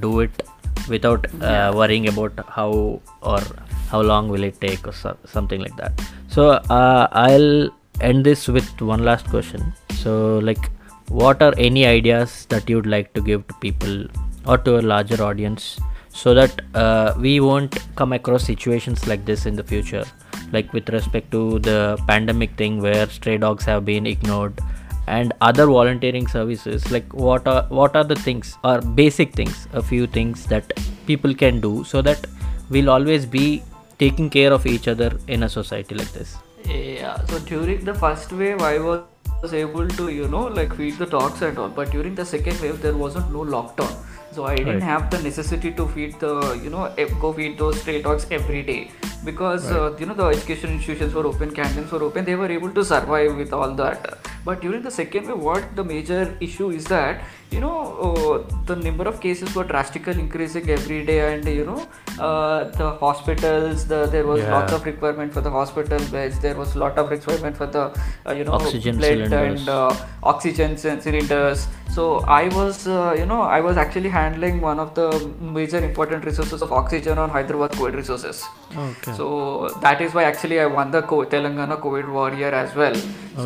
do 0.00 0.20
it 0.20 0.42
without 0.88 1.26
uh, 1.26 1.36
Yeah. 1.40 1.74
worrying 1.74 2.08
about 2.08 2.32
how 2.48 3.00
or 3.22 3.40
how 3.88 4.00
long 4.02 4.28
will 4.28 4.44
it 4.44 4.60
take 4.60 4.86
or 4.86 4.92
so, 4.92 5.16
something 5.24 5.60
like 5.60 5.76
that 5.76 5.92
so 6.28 6.50
uh, 6.78 7.08
i'll 7.12 7.70
end 8.00 8.24
this 8.24 8.48
with 8.48 8.80
one 8.80 9.04
last 9.04 9.28
question 9.28 9.72
so 10.02 10.38
like 10.38 10.70
what 11.08 11.42
are 11.42 11.54
any 11.58 11.86
ideas 11.86 12.46
that 12.48 12.70
you'd 12.70 12.86
like 12.86 13.12
to 13.14 13.20
give 13.20 13.46
to 13.48 13.54
people 13.54 14.04
or 14.46 14.58
to 14.58 14.78
a 14.78 14.82
larger 14.82 15.22
audience 15.22 15.80
so 16.08 16.34
that 16.34 16.62
uh, 16.74 17.14
we 17.18 17.40
won't 17.40 17.78
come 17.96 18.12
across 18.12 18.44
situations 18.44 19.06
like 19.06 19.24
this 19.24 19.46
in 19.46 19.54
the 19.54 19.62
future 19.62 20.04
like 20.52 20.72
with 20.72 20.88
respect 20.88 21.30
to 21.30 21.58
the 21.60 21.98
pandemic 22.08 22.56
thing 22.56 22.80
where 22.80 23.08
stray 23.08 23.38
dogs 23.38 23.64
have 23.64 23.84
been 23.84 24.06
ignored 24.06 24.58
and 25.06 25.32
other 25.40 25.66
volunteering 25.66 26.26
services 26.26 26.90
like 26.90 27.12
what 27.12 27.46
are 27.46 27.64
what 27.68 27.94
are 27.94 28.04
the 28.04 28.16
things 28.16 28.56
or 28.64 28.80
basic 28.80 29.32
things 29.32 29.68
a 29.72 29.82
few 29.82 30.06
things 30.06 30.46
that 30.46 30.72
people 31.06 31.34
can 31.34 31.60
do 31.60 31.84
so 31.84 32.02
that 32.02 32.26
we'll 32.70 32.90
always 32.90 33.26
be 33.26 33.62
taking 33.98 34.30
care 34.30 34.52
of 34.52 34.66
each 34.66 34.88
other 34.88 35.10
in 35.28 35.42
a 35.44 35.48
society 35.48 35.94
like 35.94 36.12
this 36.12 36.36
Yeah, 36.68 37.24
so 37.24 37.38
during 37.40 37.84
the 37.84 37.94
first 37.94 38.32
wave, 38.32 38.60
I 38.60 38.78
was 38.78 39.54
able 39.54 39.88
to, 39.88 40.08
you 40.08 40.28
know, 40.28 40.46
like 40.46 40.74
feed 40.74 40.98
the 40.98 41.06
dogs 41.06 41.42
and 41.42 41.58
all. 41.58 41.68
But 41.68 41.90
during 41.90 42.14
the 42.14 42.24
second 42.24 42.60
wave, 42.60 42.80
there 42.82 42.94
wasn't 42.94 43.32
no 43.32 43.40
lockdown. 43.40 43.92
So 44.32 44.44
I 44.46 44.54
didn't 44.56 44.74
Right. 44.74 44.82
have 44.82 45.10
the 45.10 45.18
necessity 45.22 45.70
to 45.72 45.86
feed 45.88 46.18
the, 46.20 46.34
you 46.64 46.70
know, 46.70 46.88
go 47.20 47.32
feed 47.32 47.58
those 47.58 47.80
stray 47.80 48.00
dogs 48.02 48.26
every 48.30 48.62
day 48.62 48.90
because, 49.24 49.70
uh, 49.72 49.92
you 49.98 50.06
know, 50.06 50.14
the 50.14 50.26
education 50.26 50.70
institutions 50.76 51.14
were 51.14 51.26
open, 51.26 51.50
canteens 51.52 51.90
were 51.90 52.02
open. 52.02 52.24
They 52.24 52.36
were 52.36 52.50
able 52.58 52.70
to 52.78 52.84
survive 52.84 53.36
with 53.36 53.52
all 53.52 53.74
that. 53.74 54.18
But 54.44 54.60
during 54.60 54.82
the 54.82 54.90
second 54.90 55.26
wave, 55.28 55.38
what 55.48 55.64
the 55.76 55.84
major 55.84 56.34
issue 56.40 56.70
is 56.70 56.84
that, 56.86 57.20
you 57.50 57.60
know, 57.60 57.74
uh, 58.06 58.54
the 58.66 58.76
number 58.76 59.04
of 59.04 59.20
cases 59.20 59.54
were 59.54 59.64
drastically 59.64 60.20
increasing 60.20 60.70
every 60.70 61.04
day, 61.04 61.18
and 61.34 61.44
you 61.44 61.64
know, 61.66 61.82
uh, 62.28 62.64
the 62.78 62.90
hospitals, 63.02 63.84
the 63.86 64.06
there 64.14 64.24
was 64.30 64.40
Yeah. 64.40 64.54
lots 64.54 64.72
of 64.72 64.86
requirement 64.86 65.34
for 65.34 65.42
the 65.48 65.50
hospital 65.50 66.00
beds. 66.12 66.38
There 66.38 66.54
was 66.62 66.74
lot 66.84 66.96
of 67.04 67.10
requirement 67.10 67.56
for 67.56 67.66
the 67.66 67.84
uh, 68.26 68.32
you 68.32 68.44
know 68.44 68.52
Oxygen 68.60 68.96
blood 68.96 69.08
cylinders. 69.28 69.60
and 69.60 69.68
uh, 69.68 69.94
oxygen 70.22 70.76
cylinders. 70.86 71.66
So 71.94 72.20
I 72.20 72.48
was 72.48 72.86
uh, 72.86 73.14
you 73.18 73.26
know 73.26 73.40
I 73.42 73.60
was 73.60 73.76
actually 73.76 74.08
handling 74.08 74.60
one 74.60 74.78
of 74.78 74.94
the 74.94 75.06
major 75.40 75.78
important 75.78 76.24
resources 76.24 76.62
of 76.62 76.72
oxygen 76.72 77.18
on 77.18 77.30
Hyderabad 77.30 77.72
COVID 77.72 77.96
resources. 78.00 78.42
okay 78.82 79.12
So 79.20 79.68
that 79.82 80.00
is 80.00 80.14
why 80.14 80.24
actually 80.24 80.60
I 80.60 80.66
won 80.66 80.90
the 80.92 81.02
Co- 81.02 81.24
Telangana 81.24 81.80
COVID 81.86 82.12
Warrior 82.18 82.52
as 82.62 82.74
well. 82.82 82.94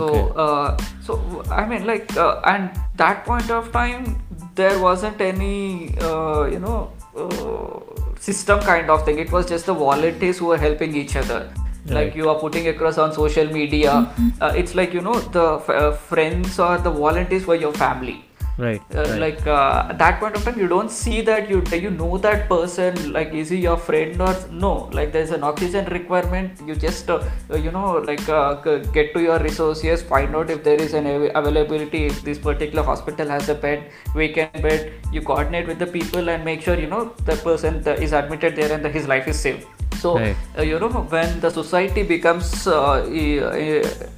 So 0.01 0.09
Okay. 0.09 0.33
uh, 0.37 0.77
so 1.09 1.19
I 1.51 1.65
mean 1.73 1.87
like 1.93 2.15
uh, 2.17 2.41
and 2.45 2.71
that 2.97 3.25
point 3.25 3.51
of 3.51 3.73
time 3.73 4.17
there 4.55 4.79
wasn't 4.79 5.21
any 5.21 5.97
uh, 6.11 6.45
you 6.55 6.59
know 6.67 6.79
uh, 7.17 7.81
system 8.21 8.61
kind 8.61 8.91
of 8.91 9.05
thing. 9.07 9.19
It 9.19 9.33
was 9.33 9.47
just 9.55 9.67
the 9.67 9.75
volunteers 9.75 10.39
who 10.39 10.47
were 10.53 10.59
helping 10.69 10.95
each 11.05 11.17
other. 11.17 11.41
Like 11.87 11.97
Right. 11.97 12.17
you 12.19 12.29
are 12.33 12.37
putting 12.43 12.69
across 12.69 12.99
on 12.99 13.11
social 13.17 13.49
media. 13.57 13.95
Uh, 14.41 14.53
it's 14.61 14.75
like 14.75 14.95
you 14.99 15.03
know 15.09 15.17
the 15.39 15.47
f- 15.57 15.69
uh, 15.81 15.91
friends 16.13 16.59
or 16.69 16.77
the 16.87 16.91
volunteers 17.01 17.47
were 17.51 17.57
your 17.65 17.73
family 17.81 18.15
right, 18.57 18.81
uh, 18.95 19.03
right. 19.03 19.21
like 19.21 19.47
uh, 19.47 19.87
at 19.91 19.99
that 19.99 20.21
point 20.21 20.37
of 20.37 20.45
time 20.45 20.59
you 20.59 20.69
don't 20.69 20.91
see 20.91 21.21
that 21.23 21.51
you 21.51 21.63
you 21.73 21.91
know 21.91 22.17
that 22.19 22.49
person 22.49 23.13
like 23.13 23.33
is 23.33 23.49
he 23.49 23.57
your 23.57 23.77
friend 23.77 24.21
or 24.21 24.35
no 24.51 24.73
like 24.99 25.13
there's 25.13 25.31
an 25.31 25.43
oxygen 25.43 25.85
requirement 25.87 26.61
you 26.67 26.77
just 26.77 27.11
uh, 27.11 27.21
uh, 27.51 27.57
you 27.57 27.73
know 27.73 27.99
like 28.11 28.29
uh, 28.29 28.63
c- 28.63 28.79
get 28.93 29.13
to 29.15 29.21
your 29.21 29.39
resources 29.41 30.03
find 30.03 30.37
out 30.37 30.51
if 30.51 30.63
there 30.63 30.81
is 30.81 30.95
an 30.95 31.07
av- 31.07 31.31
availability 31.43 32.07
if 32.07 32.23
this 32.23 32.39
particular 32.39 32.83
hospital 32.85 33.29
has 33.29 33.49
a 33.49 33.55
bed 33.55 33.91
vacant 34.15 34.63
bed 34.63 34.93
you 35.13 35.21
coordinate 35.21 35.67
with 35.67 35.79
the 35.79 35.87
people 35.99 36.29
and 36.31 36.45
make 36.45 36.61
sure 36.63 36.79
you 36.79 36.87
know 36.87 37.05
the 37.25 37.37
person 37.49 37.83
is 38.09 38.13
admitted 38.13 38.55
there 38.55 38.73
and 38.73 38.85
that 38.85 38.93
his 38.93 39.09
life 39.09 39.27
is 39.27 39.39
saved 39.39 39.67
so 40.01 40.17
Right. 40.19 40.37
uh, 40.59 40.63
you 40.63 40.79
know 40.79 40.89
when 41.15 41.41
the 41.41 41.51
society 41.51 42.03
becomes 42.03 42.67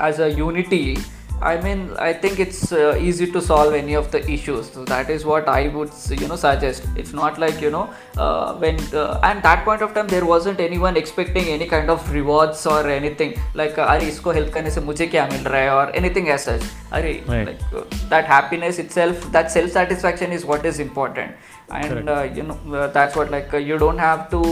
as 0.09 0.19
a 0.19 0.31
unity 0.31 0.99
I 1.43 1.61
mean, 1.61 1.91
I 1.99 2.13
think 2.15 2.41
it's 2.41 2.73
uh, 2.73 2.97
easy 2.99 3.31
to 3.31 3.43
solve 3.43 3.75
any 3.75 3.95
of 3.95 4.11
the 4.11 4.27
issues. 4.31 4.71
So 4.71 4.85
that 4.87 5.11
is 5.11 5.25
what 5.25 5.49
I 5.49 5.69
would, 5.69 5.91
you 6.09 6.29
know, 6.29 6.37
suggest. 6.37 6.87
It's 6.97 7.13
not 7.13 7.39
like 7.39 7.61
you 7.61 7.71
know, 7.71 7.91
uh, 8.17 8.55
when 8.55 8.81
uh, 8.95 9.21
and 9.23 9.43
that 9.43 9.65
point 9.65 9.83
of 9.83 9.93
time 9.93 10.09
there 10.09 10.25
wasn't 10.25 10.61
anyone 10.61 10.97
expecting 10.97 11.49
any 11.49 11.67
kind 11.67 11.91
of 11.91 12.11
rewards 12.11 12.67
or 12.67 12.89
anything 12.89 13.39
like, 13.55 13.77
uh, 13.77 13.89
"Arey, 13.89 14.09
isko 14.13 14.35
help 14.35 14.51
karne 14.57 14.71
se 14.71 14.81
mujhe 14.81 15.11
kya 15.11 15.31
mil 15.33 15.53
raha 15.53 15.69
hai?" 15.69 15.75
or 15.81 15.91
anything 16.03 16.31
as 16.31 16.45
such. 16.45 16.63
Arey, 16.91 17.15
right. 17.29 17.47
like 17.49 17.75
uh, 17.75 17.85
that 18.15 18.25
happiness 18.25 18.79
itself, 18.79 19.31
that 19.33 19.51
self 19.51 19.71
satisfaction 19.71 20.33
is 20.33 20.47
what 20.47 20.65
is 20.65 20.81
important, 20.81 21.33
and 21.71 22.09
uh, 22.09 22.23
you 22.23 22.45
know, 22.45 22.59
uh, 22.73 22.87
that's 22.87 23.15
what 23.15 23.31
like 23.31 23.53
you 23.53 23.79
don't 23.79 23.99
have 23.99 24.31
to. 24.31 24.43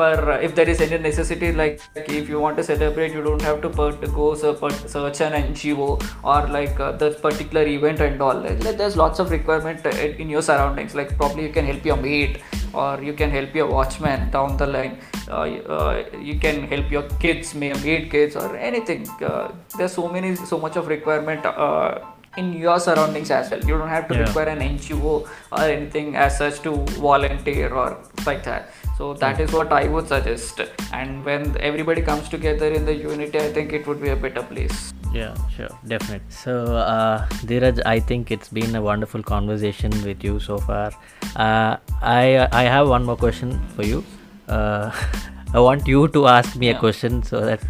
For 0.00 0.12
if 0.46 0.54
there 0.54 0.68
is 0.72 0.80
any 0.80 0.98
necessity 1.06 1.52
like, 1.52 1.80
like 1.94 2.08
if 2.18 2.28
you 2.32 2.38
want 2.40 2.56
to 2.58 2.64
celebrate 2.64 3.12
you 3.12 3.22
don't 3.22 3.42
have 3.42 3.60
to 3.64 3.68
put, 3.68 4.00
go 4.18 4.34
search 4.34 5.20
an 5.26 5.32
NGO 5.40 5.88
or 6.22 6.40
like 6.56 6.80
uh, 6.80 6.92
this 6.92 7.20
particular 7.20 7.66
event 7.66 8.00
and 8.00 8.22
all. 8.22 8.38
Like, 8.40 8.78
there's 8.78 8.96
lots 8.96 9.18
of 9.18 9.30
requirement 9.30 9.84
in 10.22 10.30
your 10.30 10.42
surroundings. 10.42 10.94
Like 10.94 11.16
probably 11.18 11.46
you 11.48 11.52
can 11.52 11.66
help 11.66 11.84
your 11.84 11.96
mate 11.96 12.38
or 12.72 13.02
you 13.02 13.12
can 13.12 13.30
help 13.30 13.54
your 13.54 13.66
watchman 13.66 14.30
down 14.30 14.56
the 14.56 14.66
line. 14.66 14.98
Uh, 15.28 15.42
uh, 15.76 16.04
you 16.30 16.38
can 16.38 16.62
help 16.72 16.90
your 16.90 17.02
kids 17.24 17.54
may 17.54 17.72
maid 17.84 18.10
kids 18.10 18.36
or 18.36 18.56
anything. 18.56 19.06
Uh, 19.20 19.52
there's 19.76 19.92
so 19.92 20.08
many 20.08 20.34
so 20.34 20.58
much 20.58 20.76
of 20.76 20.88
requirement 20.88 21.44
uh, 21.44 21.98
in 22.36 22.52
your 22.54 22.78
surroundings 22.80 23.30
as 23.30 23.50
well. 23.50 23.60
You 23.60 23.76
don't 23.78 23.88
have 23.96 24.08
to 24.08 24.14
Yeah. 24.14 24.26
require 24.26 24.48
an 24.56 24.62
NGO 24.62 25.14
or 25.52 25.62
anything 25.76 26.16
as 26.16 26.38
such 26.38 26.60
to 26.66 26.76
volunteer 27.08 27.68
or 27.74 27.88
like 28.26 28.44
that 28.44 28.70
so 29.00 29.14
that 29.14 29.40
is 29.40 29.52
what 29.52 29.72
I 29.72 29.88
would 29.88 30.08
suggest. 30.08 30.60
And 30.92 31.24
when 31.24 31.56
everybody 31.68 32.02
comes 32.02 32.28
together 32.28 32.66
in 32.78 32.84
the 32.84 32.94
unity, 32.94 33.38
I 33.38 33.50
think 33.50 33.72
it 33.72 33.86
would 33.86 34.00
be 34.02 34.10
a 34.10 34.16
better 34.16 34.42
place. 34.42 34.92
Yeah, 35.14 35.34
sure, 35.56 35.70
definitely. 35.86 36.28
So, 36.28 36.56
uh, 36.76 37.26
Dheeraj, 37.50 37.80
I 37.86 37.98
think 37.98 38.30
it's 38.30 38.50
been 38.50 38.76
a 38.76 38.82
wonderful 38.82 39.22
conversation 39.22 39.90
with 40.08 40.22
you 40.22 40.38
so 40.38 40.58
far. 40.58 40.92
Uh, 41.34 41.78
I 42.02 42.46
I 42.52 42.64
have 42.74 42.88
one 42.88 43.08
more 43.12 43.16
question 43.22 43.56
for 43.76 43.86
you. 43.92 44.04
Uh, 44.48 44.92
I 45.54 45.64
want 45.68 45.88
you 45.94 46.06
to 46.18 46.26
ask 46.34 46.60
me 46.64 46.68
a 46.74 46.78
question 46.84 47.22
so 47.30 47.40
that 47.46 47.64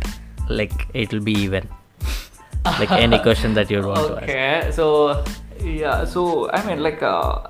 like 0.62 0.88
it'll 1.04 1.26
be 1.32 1.36
even. 1.44 1.70
like 2.78 2.90
any 3.04 3.18
question 3.18 3.54
that 3.54 3.70
you 3.70 3.86
want 3.86 4.06
to 4.08 4.16
ask. 4.16 4.22
Okay, 4.24 4.70
so 4.80 4.88
yeah, 5.64 6.04
so 6.04 6.50
I 6.50 6.66
mean, 6.66 6.82
like, 6.82 7.02
uh, 7.02 7.48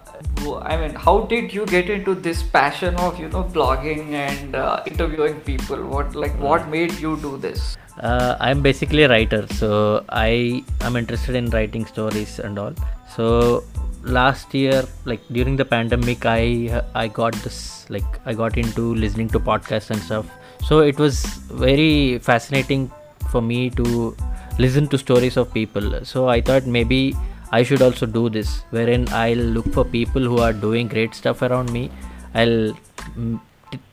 I 0.63 0.77
mean, 0.77 0.95
how 0.95 1.21
did 1.33 1.53
you 1.53 1.67
get 1.67 1.91
into 1.91 2.15
this 2.15 2.43
passion 2.43 2.95
of 2.97 3.19
you 3.19 3.29
know 3.29 3.45
blogging 3.45 4.13
and 4.13 4.55
uh, 4.55 4.83
interviewing 4.87 5.41
people? 5.41 5.83
What 5.95 6.15
like 6.15 6.39
what 6.39 6.69
made 6.69 6.93
you 7.05 7.17
do 7.17 7.37
this? 7.37 7.77
Uh, 7.99 8.37
I'm 8.41 8.63
basically 8.63 9.03
a 9.03 9.09
writer, 9.09 9.47
so 9.49 10.05
I 10.09 10.65
am 10.81 10.97
interested 10.97 11.35
in 11.35 11.51
writing 11.51 11.87
stories 11.87 12.39
and 12.39 12.59
all. 12.59 12.75
So 13.17 13.65
last 14.03 14.55
year, 14.55 14.85
like 15.05 15.21
during 15.33 15.57
the 15.57 15.65
pandemic, 15.65 16.25
I 16.25 16.83
I 16.95 17.09
got 17.09 17.35
this 17.49 17.89
like 17.91 18.21
I 18.25 18.35
got 18.35 18.57
into 18.57 18.95
listening 18.95 19.29
to 19.31 19.41
podcasts 19.41 19.91
and 19.91 20.01
stuff. 20.03 20.27
So 20.65 20.81
it 20.81 20.99
was 20.99 21.23
very 21.67 22.19
fascinating 22.19 22.91
for 23.31 23.43
me 23.43 23.71
to 23.71 24.17
listen 24.59 24.89
to 24.89 24.99
stories 24.99 25.37
of 25.37 25.53
people. 25.53 26.05
So 26.05 26.29
I 26.29 26.41
thought 26.41 26.67
maybe 26.67 27.17
I 27.53 27.63
should 27.63 27.83
also 27.83 28.07
do 28.07 28.29
this, 28.31 28.63
wherein 28.71 29.09
I'll 29.11 29.37
look 29.37 29.73
for 29.73 29.85
people 29.85 30.23
who 30.23 30.39
are 30.39 30.53
doing 30.53 30.87
great 30.87 31.15
stuff 31.15 31.43
around 31.43 31.73
me. 31.73 31.91
I'll 32.35 32.73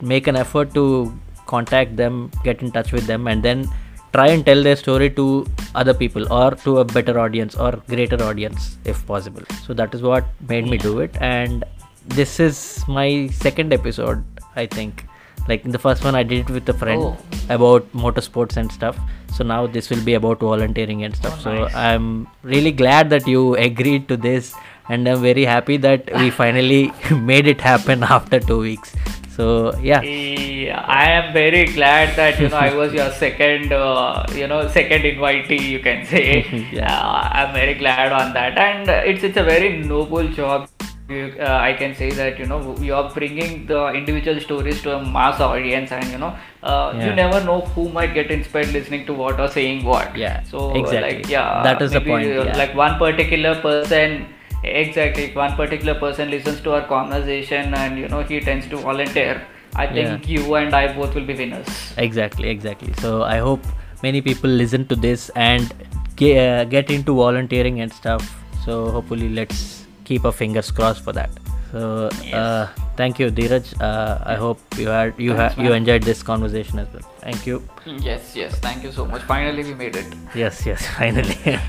make 0.00 0.28
an 0.28 0.36
effort 0.36 0.72
to 0.74 1.12
contact 1.46 1.96
them, 1.96 2.30
get 2.44 2.62
in 2.62 2.70
touch 2.70 2.92
with 2.92 3.06
them, 3.06 3.26
and 3.26 3.42
then 3.42 3.68
try 4.12 4.28
and 4.28 4.46
tell 4.46 4.62
their 4.62 4.76
story 4.76 5.10
to 5.10 5.46
other 5.74 5.92
people 5.92 6.32
or 6.32 6.52
to 6.52 6.78
a 6.78 6.84
better 6.84 7.18
audience 7.18 7.56
or 7.56 7.72
greater 7.88 8.22
audience 8.22 8.78
if 8.84 9.04
possible. 9.06 9.42
So 9.66 9.74
that 9.74 9.92
is 9.92 10.02
what 10.02 10.24
made 10.48 10.66
me 10.66 10.78
do 10.78 11.00
it, 11.00 11.16
and 11.20 11.64
this 12.06 12.38
is 12.38 12.84
my 12.86 13.26
second 13.28 13.72
episode, 13.72 14.24
I 14.54 14.66
think. 14.66 15.04
Like 15.48 15.64
in 15.64 15.72
the 15.72 15.78
first 15.78 16.04
one, 16.04 16.14
I 16.14 16.22
did 16.22 16.40
it 16.48 16.50
with 16.50 16.68
a 16.68 16.74
friend 16.74 17.02
Oh. 17.02 17.16
about 17.48 17.90
motorsports 17.92 18.56
and 18.56 18.70
stuff. 18.70 18.96
So 19.36 19.44
now 19.44 19.66
this 19.66 19.90
will 19.90 20.02
be 20.04 20.14
about 20.14 20.40
volunteering 20.40 21.04
and 21.04 21.14
stuff. 21.16 21.36
Oh, 21.40 21.42
so 21.44 21.52
nice. 21.64 21.74
I'm 21.74 22.26
really 22.42 22.72
glad 22.72 23.10
that 23.10 23.26
you 23.26 23.54
agreed 23.68 24.08
to 24.08 24.16
this, 24.16 24.54
and 24.88 25.08
I'm 25.08 25.22
very 25.22 25.44
happy 25.44 25.76
that 25.88 26.10
we 26.22 26.30
finally 26.42 26.92
made 27.32 27.46
it 27.46 27.60
happen 27.60 28.02
after 28.02 28.40
two 28.40 28.58
weeks. 28.60 28.94
So 29.38 29.46
yeah, 29.80 30.00
Yeah, 30.02 30.80
I 30.94 31.10
am 31.16 31.32
very 31.32 31.66
glad 31.66 32.16
that 32.16 32.40
you 32.40 32.48
know 32.48 32.56
I 32.56 32.74
was 32.74 32.92
your 32.92 33.10
second, 33.18 33.72
uh, 33.72 34.26
you 34.34 34.48
know, 34.52 34.66
second 34.76 35.02
invitee. 35.10 35.60
You 35.74 35.78
can 35.78 36.04
say. 36.06 36.24
Yeah. 36.72 36.92
Uh, 36.92 37.20
I'm 37.40 37.52
very 37.54 37.74
glad 37.74 38.10
on 38.20 38.32
that, 38.38 38.58
and 38.58 38.88
it's 39.12 39.22
it's 39.22 39.36
a 39.36 39.44
very 39.44 39.70
noble 39.92 40.26
job. 40.40 40.66
You, 41.08 41.34
uh, 41.40 41.56
I 41.58 41.72
can 41.72 41.94
say 41.94 42.10
that 42.10 42.38
you 42.38 42.44
know 42.44 42.76
you're 42.86 43.08
bringing 43.10 43.64
the 43.66 43.88
individual 43.98 44.40
stories 44.40 44.82
to 44.82 44.94
a 44.96 45.02
mass 45.04 45.40
audience, 45.40 45.90
and 45.90 46.04
you 46.14 46.18
know 46.18 46.36
uh, 46.62 46.92
Yeah. 46.94 47.06
you 47.06 47.14
never 47.14 47.42
know 47.44 47.60
who 47.76 47.88
might 47.88 48.12
get 48.12 48.30
inspired 48.30 48.72
listening 48.72 49.06
to 49.06 49.14
what 49.14 49.40
or 49.40 49.48
saying 49.48 49.84
what. 49.84 50.14
Yeah, 50.14 50.42
So 50.42 50.74
exactly. 50.74 51.14
like 51.22 51.28
yeah, 51.30 51.62
That 51.62 51.80
is 51.80 51.92
the 51.92 52.02
point, 52.02 52.26
uh, 52.26 52.44
yeah. 52.44 52.58
Like 52.58 52.74
one 52.74 52.98
particular 52.98 53.54
person 53.62 54.26
exactly 54.64 55.24
if 55.24 55.34
one 55.36 55.54
particular 55.56 55.94
person 55.94 56.30
listens 56.30 56.60
to 56.62 56.72
our 56.74 56.82
conversation 56.86 57.72
and 57.74 57.96
you 57.98 58.08
know 58.08 58.22
he 58.22 58.40
tends 58.40 58.66
to 58.66 58.76
volunteer 58.76 59.40
i 59.76 59.86
think 59.86 60.28
you 60.28 60.54
and 60.56 60.74
i 60.74 60.92
both 60.96 61.14
will 61.14 61.24
be 61.24 61.34
winners 61.34 61.68
exactly 61.96 62.48
exactly 62.48 62.92
so 62.94 63.22
i 63.22 63.36
hope 63.38 63.62
many 64.02 64.20
people 64.20 64.50
listen 64.50 64.84
to 64.84 64.96
this 64.96 65.28
and 65.36 65.72
ge- 66.16 66.34
uh, 66.36 66.64
get 66.64 66.90
into 66.90 67.14
volunteering 67.14 67.80
and 67.82 67.92
stuff 67.92 68.34
so 68.64 68.90
hopefully 68.90 69.28
let's 69.28 69.77
keep 70.08 70.24
our 70.24 70.32
fingers 70.32 70.70
crossed 70.70 71.04
for 71.04 71.12
that. 71.12 71.30
So 71.72 72.08
uh, 72.32 72.66
thank 72.96 73.18
you 73.20 73.30
dheeraj. 73.30 73.66
Uh, 73.88 74.18
i 74.34 74.36
hope 74.42 74.78
you 74.82 74.88
had 74.88 75.20
you 75.26 75.34
Thanks, 75.36 75.54
had 75.54 75.64
you 75.64 75.72
enjoyed 75.80 76.02
this 76.10 76.22
conversation 76.22 76.78
as 76.84 76.88
well. 76.94 77.04
Thank 77.26 77.46
you. 77.50 77.62
Yes 78.08 78.32
yes. 78.42 78.58
Thank 78.68 78.88
you 78.88 78.92
so 79.00 79.04
much. 79.14 79.22
Finally 79.32 79.64
we 79.70 79.74
made 79.84 79.96
it. 80.02 80.16
Yes 80.44 80.64
yes. 80.72 80.86
Finally. 81.00 81.58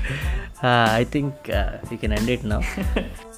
Uh, 0.62 0.88
i 0.92 1.04
think 1.04 1.48
uh, 1.48 1.78
we 1.90 1.96
can 1.96 2.12
end 2.12 2.28
it 2.28 2.42
now 2.44 2.60